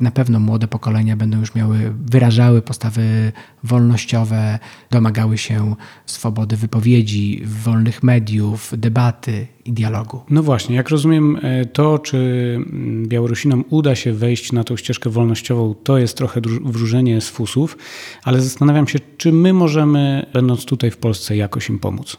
na 0.00 0.10
pewno 0.10 0.40
młode 0.40 0.68
pokolenia 0.68 1.16
będą 1.16 1.40
już 1.40 1.54
miały, 1.54 1.94
wyrażały 2.06 2.62
postawy 2.62 3.32
wolnościowe, 3.64 4.58
domagały 4.90 5.38
się 5.38 5.74
swobody 6.06 6.56
wypowiedzi, 6.56 7.42
wolnych 7.44 8.02
mediów, 8.02 8.74
debaty 8.76 9.46
i 9.64 9.72
dialogu. 9.72 10.20
No 10.30 10.42
właśnie, 10.42 10.76
jak 10.76 10.88
rozumiem, 10.88 11.38
e, 11.42 11.64
to 11.64 11.98
czy 11.98 12.18
mm, 12.56 13.08
Białorusinom 13.08 13.64
uda 13.70 13.94
się 13.94 14.12
wejść 14.12 14.52
na 14.52 14.64
tą 14.64 14.76
ścieżkę 14.76 15.10
wolnościową, 15.10 15.74
to 15.84 15.98
jest 15.98 16.16
trochę 16.16 16.40
wróżenie 16.64 17.20
z 17.20 17.28
fusów, 17.28 17.78
ale 18.24 18.40
zastanawiam 18.40 18.88
się, 18.88 18.98
czy 19.16 19.32
my 19.32 19.52
możemy, 19.52 20.26
będąc 20.32 20.64
tutaj 20.64 20.90
w 20.90 20.96
Polsce, 20.96 21.36
jakoś 21.36 21.68
im 21.68 21.78
pomóc. 21.78 22.16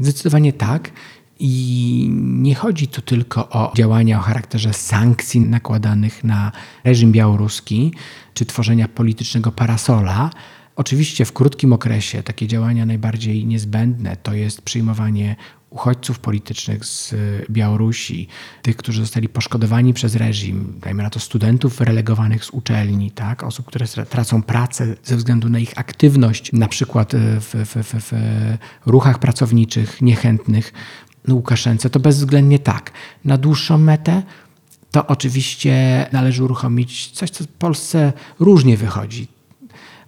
Zdecydowanie 0.00 0.52
tak. 0.52 0.90
I 1.38 2.08
nie 2.20 2.54
chodzi 2.54 2.88
tu 2.88 3.02
tylko 3.02 3.48
o 3.48 3.72
działania 3.76 4.18
o 4.18 4.22
charakterze 4.22 4.72
sankcji 4.72 5.40
nakładanych 5.40 6.24
na 6.24 6.52
reżim 6.84 7.12
białoruski, 7.12 7.92
czy 8.34 8.46
tworzenia 8.46 8.88
politycznego 8.88 9.52
parasola. 9.52 10.30
Oczywiście 10.76 11.24
w 11.24 11.32
krótkim 11.32 11.72
okresie 11.72 12.22
takie 12.22 12.46
działania 12.46 12.86
najbardziej 12.86 13.46
niezbędne 13.46 14.16
to 14.16 14.34
jest 14.34 14.62
przyjmowanie 14.62 15.36
uchodźców 15.70 16.18
politycznych 16.18 16.84
z 16.84 17.14
Białorusi, 17.50 18.28
tych, 18.62 18.76
którzy 18.76 19.00
zostali 19.00 19.28
poszkodowani 19.28 19.94
przez 19.94 20.14
reżim, 20.14 20.80
dajmy 20.80 21.02
na 21.02 21.10
to 21.10 21.20
studentów 21.20 21.80
relegowanych 21.80 22.44
z 22.44 22.50
uczelni, 22.50 23.10
tak? 23.10 23.42
osób, 23.42 23.66
które 23.66 23.86
tracą 23.86 24.42
pracę 24.42 24.96
ze 25.04 25.16
względu 25.16 25.48
na 25.48 25.58
ich 25.58 25.72
aktywność, 25.76 26.52
na 26.52 26.68
przykład 26.68 27.12
w, 27.14 27.54
w, 27.54 27.76
w, 27.76 28.12
w 28.12 28.12
ruchach 28.86 29.18
pracowniczych 29.18 30.02
niechętnych 30.02 30.72
Łukaszence, 31.34 31.90
to 31.90 32.00
bezwzględnie 32.00 32.58
tak. 32.58 32.92
Na 33.24 33.38
dłuższą 33.38 33.78
metę 33.78 34.22
to 34.90 35.06
oczywiście 35.06 36.06
należy 36.12 36.44
uruchomić 36.44 37.10
coś, 37.10 37.30
co 37.30 37.44
w 37.44 37.48
Polsce 37.48 38.12
różnie 38.40 38.76
wychodzi. 38.76 39.28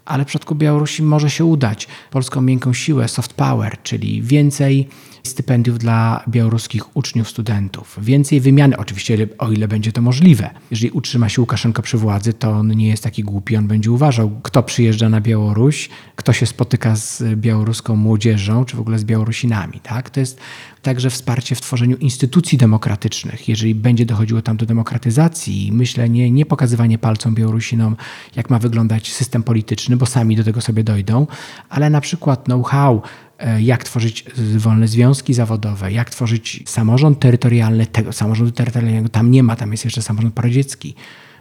Ale 0.05 0.25
w 0.25 0.27
przypadku 0.27 0.55
Białorusi 0.55 1.03
może 1.03 1.31
się 1.31 1.45
udać. 1.45 1.89
Polską 2.11 2.41
miękką 2.41 2.73
siłę, 2.73 3.09
soft 3.09 3.33
power, 3.33 3.83
czyli 3.83 4.23
więcej 4.23 4.89
stypendiów 5.23 5.79
dla 5.79 6.25
białoruskich 6.29 6.97
uczniów, 6.97 7.29
studentów. 7.29 7.99
Więcej 8.03 8.41
wymiany, 8.41 8.77
oczywiście 8.77 9.29
o 9.39 9.53
ile 9.53 9.69
będzie 9.69 9.93
to 9.93 10.03
możliwe. 10.03 10.51
Jeżeli 10.71 10.91
utrzyma 10.91 11.29
się 11.29 11.41
Łukaszenko 11.41 11.83
przy 11.83 11.99
władzy, 11.99 12.33
to 12.33 12.51
on 12.51 12.69
nie 12.69 12.89
jest 12.89 13.03
taki 13.03 13.25
głupi, 13.25 13.57
on 13.57 13.67
będzie 13.67 13.91
uważał, 13.91 14.41
kto 14.43 14.63
przyjeżdża 14.63 15.09
na 15.09 15.21
Białoruś, 15.21 15.89
kto 16.17 16.33
się 16.33 16.47
spotyka 16.47 16.97
z 16.97 17.23
białoruską 17.35 17.97
młodzieżą, 17.97 18.65
czy 18.65 18.77
w 18.77 18.81
ogóle 18.81 18.99
z 18.99 19.05
Białorusinami. 19.05 19.81
Tak? 19.81 20.11
To 20.11 20.21
jest 20.21 20.41
także 20.83 21.11
wsparcie 21.11 21.55
w 21.55 21.61
tworzeniu 21.61 21.97
instytucji 21.97 22.59
demokratycznych. 22.59 23.49
Jeżeli 23.49 23.75
będzie 23.75 24.07
dochodziło 24.07 24.43
tam 24.43 24.57
do 24.57 24.67
demokratyzacji, 24.67 25.71
myślę, 25.73 26.09
nie, 26.09 26.31
nie 26.31 26.47
pokazywanie 26.47 26.99
palcom 26.99 27.35
Białorusinom, 27.35 27.97
jak 28.37 28.51
ma 28.51 28.59
wyglądać 28.59 29.13
system 29.13 29.43
polityczny, 29.43 29.97
bo 29.97 30.07
sami 30.07 30.37
do 30.37 30.45
tego 30.45 30.61
sobie 30.61 30.85
dojdą, 30.85 31.27
ale 31.69 31.91
na 31.91 32.01
przykład 32.01 32.45
know-how, 32.45 33.03
E, 33.39 33.63
jak 33.63 33.85
tworzyć 33.85 34.25
wolne 34.57 34.89
związki 34.89 35.35
zawodowe, 35.35 35.93
jak 35.93 36.11
tworzyć 36.11 36.63
samorząd 36.67 37.21
terytorialny. 37.21 37.87
Tego 37.87 38.13
samorządu 38.13 38.53
terytorialnego 38.53 39.09
tam 39.09 39.31
nie 39.31 39.43
ma, 39.43 39.57
tam 39.57 39.73
jest 39.73 39.85
jeszcze 39.85 40.03
samorząd 40.03 40.35
poradziecki. 40.35 40.95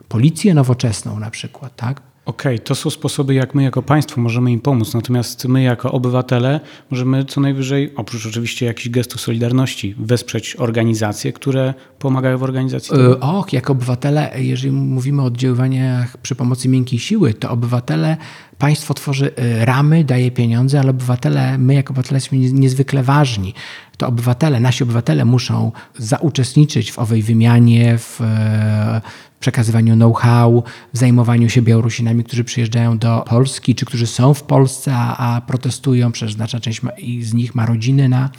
Policję 0.08 0.54
nowoczesną 0.54 1.20
na 1.20 1.32
przykład, 1.32 1.76
tak? 1.76 2.02
Okej, 2.28 2.56
okay, 2.56 2.66
to 2.66 2.76
są 2.76 2.90
sposoby, 2.90 3.34
jak 3.34 3.56
my 3.56 3.64
jako 3.64 3.82
państwo 3.82 4.22
możemy 4.22 4.52
im 4.52 4.60
pomóc. 4.60 4.94
Natomiast 4.94 5.46
my 5.46 5.64
jako 5.64 5.92
obywatele 5.92 6.60
możemy 6.92 7.26
co 7.26 7.42
najwyżej, 7.42 7.94
oprócz 7.96 8.26
oczywiście 8.26 8.66
jakichś 8.66 8.90
gestów 8.90 9.22
solidarności, 9.22 9.96
wesprzeć 10.00 10.56
organizacje, 10.56 11.34
które 11.34 11.74
pomagają 12.00 12.38
w 12.38 12.44
organizacji. 12.44 12.92
Tego. 12.96 13.20
Och, 13.20 13.54
jako 13.54 13.74
obywatele, 13.74 14.32
jeżeli 14.38 14.72
mówimy 14.72 15.22
o 15.22 15.26
oddziaływaniach 15.26 16.18
przy 16.18 16.36
pomocy 16.36 16.70
miękkiej 16.70 17.00
siły, 17.00 17.34
to 17.34 17.50
obywatele, 17.50 18.18
państwo 18.58 18.94
tworzy 18.94 19.32
y, 19.40 19.66
ramy, 19.66 20.04
daje 20.04 20.32
pieniądze, 20.32 20.80
ale 20.80 20.90
obywatele, 20.90 21.58
my 21.58 21.74
jako 21.74 21.94
obywatele 21.94 22.18
jesteśmy 22.18 22.38
niezwykle 22.38 23.04
ważni 23.04 23.54
to 23.98 24.08
obywatele, 24.08 24.60
nasi 24.60 24.84
obywatele 24.84 25.26
muszą 25.26 25.72
zauczestniczyć 25.98 26.92
w 26.92 27.00
owej 27.00 27.24
wymianie, 27.24 27.98
w 27.98 28.20
przekazywaniu 29.40 29.96
know-how, 29.96 30.64
w 30.94 30.98
zajmowaniu 30.98 31.50
się 31.50 31.62
Białorusinami, 31.62 32.24
którzy 32.24 32.44
przyjeżdżają 32.44 32.98
do 32.98 33.26
Polski, 33.28 33.76
czy 33.76 33.86
którzy 33.86 34.08
są 34.08 34.34
w 34.34 34.44
Polsce, 34.44 34.96
a, 34.96 35.36
a 35.36 35.42
protestują, 35.42 36.12
przecież 36.12 36.34
znaczna 36.34 36.60
część 36.60 36.82
z 37.22 37.34
nich 37.34 37.56
ma 37.56 37.66
rodziny 37.66 38.10
na 38.10 38.30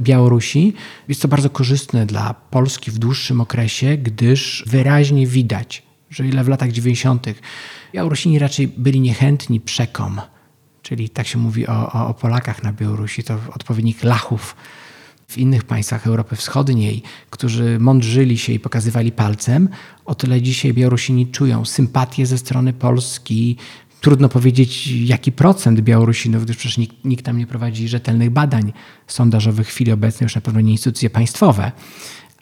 Białorusi. 0.00 0.74
Jest 1.08 1.22
to 1.22 1.28
bardzo 1.28 1.50
korzystne 1.50 2.06
dla 2.06 2.34
Polski 2.34 2.90
w 2.90 2.98
dłuższym 2.98 3.40
okresie, 3.40 3.96
gdyż 3.96 4.64
wyraźnie 4.66 5.26
widać, 5.26 5.82
że 6.12 6.28
ile 6.28 6.44
w 6.44 6.48
latach 6.48 6.72
90. 6.72 7.26
Białorusini 7.92 8.38
raczej 8.38 8.68
byli 8.68 9.00
niechętni 9.00 9.60
przekom, 9.60 10.20
czyli 10.82 11.08
tak 11.10 11.26
się 11.26 11.38
mówi 11.38 11.66
o, 11.66 12.08
o 12.08 12.14
Polakach 12.14 12.62
na 12.62 12.72
Białorusi, 12.72 13.22
to 13.22 13.38
odpowiednik 13.54 14.04
Lachów 14.04 14.56
w 15.28 15.38
innych 15.38 15.64
państwach 15.64 16.06
Europy 16.06 16.36
Wschodniej, 16.36 17.02
którzy 17.30 17.78
mądrzyli 17.78 18.38
się 18.38 18.52
i 18.52 18.60
pokazywali 18.60 19.12
palcem, 19.12 19.68
o 20.04 20.14
tyle 20.14 20.42
dzisiaj 20.42 20.72
Białorusini 20.72 21.26
czują 21.26 21.64
sympatię 21.64 22.26
ze 22.26 22.38
strony 22.38 22.72
Polski. 22.72 23.56
Trudno 24.00 24.28
powiedzieć, 24.28 24.86
jaki 24.86 25.32
procent 25.32 25.80
Białorusinów, 25.80 26.44
gdyż 26.44 26.56
przecież 26.56 26.78
nikt, 26.78 27.04
nikt 27.04 27.24
tam 27.24 27.38
nie 27.38 27.46
prowadzi 27.46 27.88
rzetelnych 27.88 28.30
badań 28.30 28.72
sondażowych 29.06 29.68
w 29.68 29.70
chwili 29.70 29.92
obecnej, 29.92 30.24
już 30.24 30.34
na 30.34 30.40
pewno 30.40 30.60
nie 30.60 30.72
instytucje 30.72 31.10
państwowe 31.10 31.72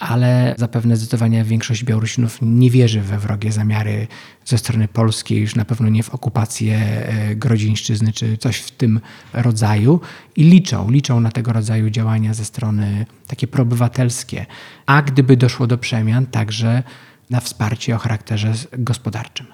ale 0.00 0.54
zapewne 0.58 0.96
zdecydowanie 0.96 1.44
większość 1.44 1.84
Białorusinów 1.84 2.38
nie 2.42 2.70
wierzy 2.70 3.00
we 3.00 3.18
wrogie 3.18 3.52
zamiary 3.52 4.06
ze 4.44 4.58
strony 4.58 4.88
polskiej, 4.88 5.40
już 5.40 5.54
na 5.54 5.64
pewno 5.64 5.88
nie 5.88 6.02
w 6.02 6.10
okupację 6.10 6.76
e, 6.76 7.34
Grodzieńszczyzny 7.34 8.12
czy 8.12 8.38
coś 8.38 8.56
w 8.56 8.70
tym 8.70 9.00
rodzaju 9.32 10.00
i 10.36 10.44
liczą, 10.44 10.90
liczą 10.90 11.20
na 11.20 11.30
tego 11.30 11.52
rodzaju 11.52 11.90
działania 11.90 12.34
ze 12.34 12.44
strony 12.44 13.06
takie 13.26 13.46
proobywatelskie, 13.46 14.46
a 14.86 15.02
gdyby 15.02 15.36
doszło 15.36 15.66
do 15.66 15.78
przemian, 15.78 16.26
także 16.26 16.82
na 17.30 17.40
wsparcie 17.40 17.94
o 17.94 17.98
charakterze 17.98 18.52
gospodarczym. 18.78 19.46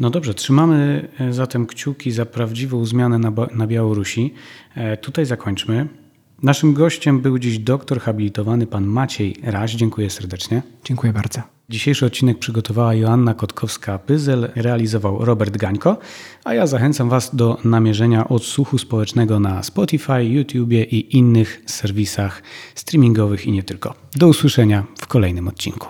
No 0.00 0.10
dobrze, 0.10 0.34
trzymamy 0.34 1.08
e, 1.20 1.32
zatem 1.32 1.66
kciuki 1.66 2.12
za 2.12 2.26
prawdziwą 2.26 2.84
zmianę 2.84 3.18
na, 3.18 3.32
na 3.54 3.66
Białorusi. 3.66 4.34
E, 4.74 4.96
Tutaj 4.96 5.26
zakończmy. 5.26 6.03
Naszym 6.42 6.74
gościem 6.74 7.20
był 7.20 7.38
dziś 7.38 7.58
doktor 7.58 8.00
habilitowany 8.00 8.66
pan 8.66 8.84
Maciej 8.84 9.36
Raś. 9.42 9.72
Dziękuję 9.72 10.10
serdecznie. 10.10 10.62
Dziękuję 10.84 11.12
bardzo. 11.12 11.40
Dzisiejszy 11.68 12.06
odcinek 12.06 12.38
przygotowała 12.38 12.94
Joanna 12.94 13.34
Kotkowska-Pyzel, 13.34 14.48
realizował 14.56 15.24
Robert 15.24 15.56
Gańko, 15.56 15.98
a 16.44 16.54
ja 16.54 16.66
zachęcam 16.66 17.08
Was 17.08 17.36
do 17.36 17.58
namierzenia 17.64 18.28
odsłuchu 18.28 18.78
społecznego 18.78 19.40
na 19.40 19.62
Spotify, 19.62 20.24
YouTubie 20.24 20.84
i 20.84 21.16
innych 21.16 21.62
serwisach 21.66 22.42
streamingowych 22.74 23.46
i 23.46 23.52
nie 23.52 23.62
tylko. 23.62 23.94
Do 24.16 24.28
usłyszenia 24.28 24.84
w 25.00 25.06
kolejnym 25.06 25.48
odcinku. 25.48 25.88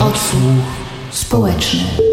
Odsłuch 0.00 0.64
społeczny. 1.10 2.11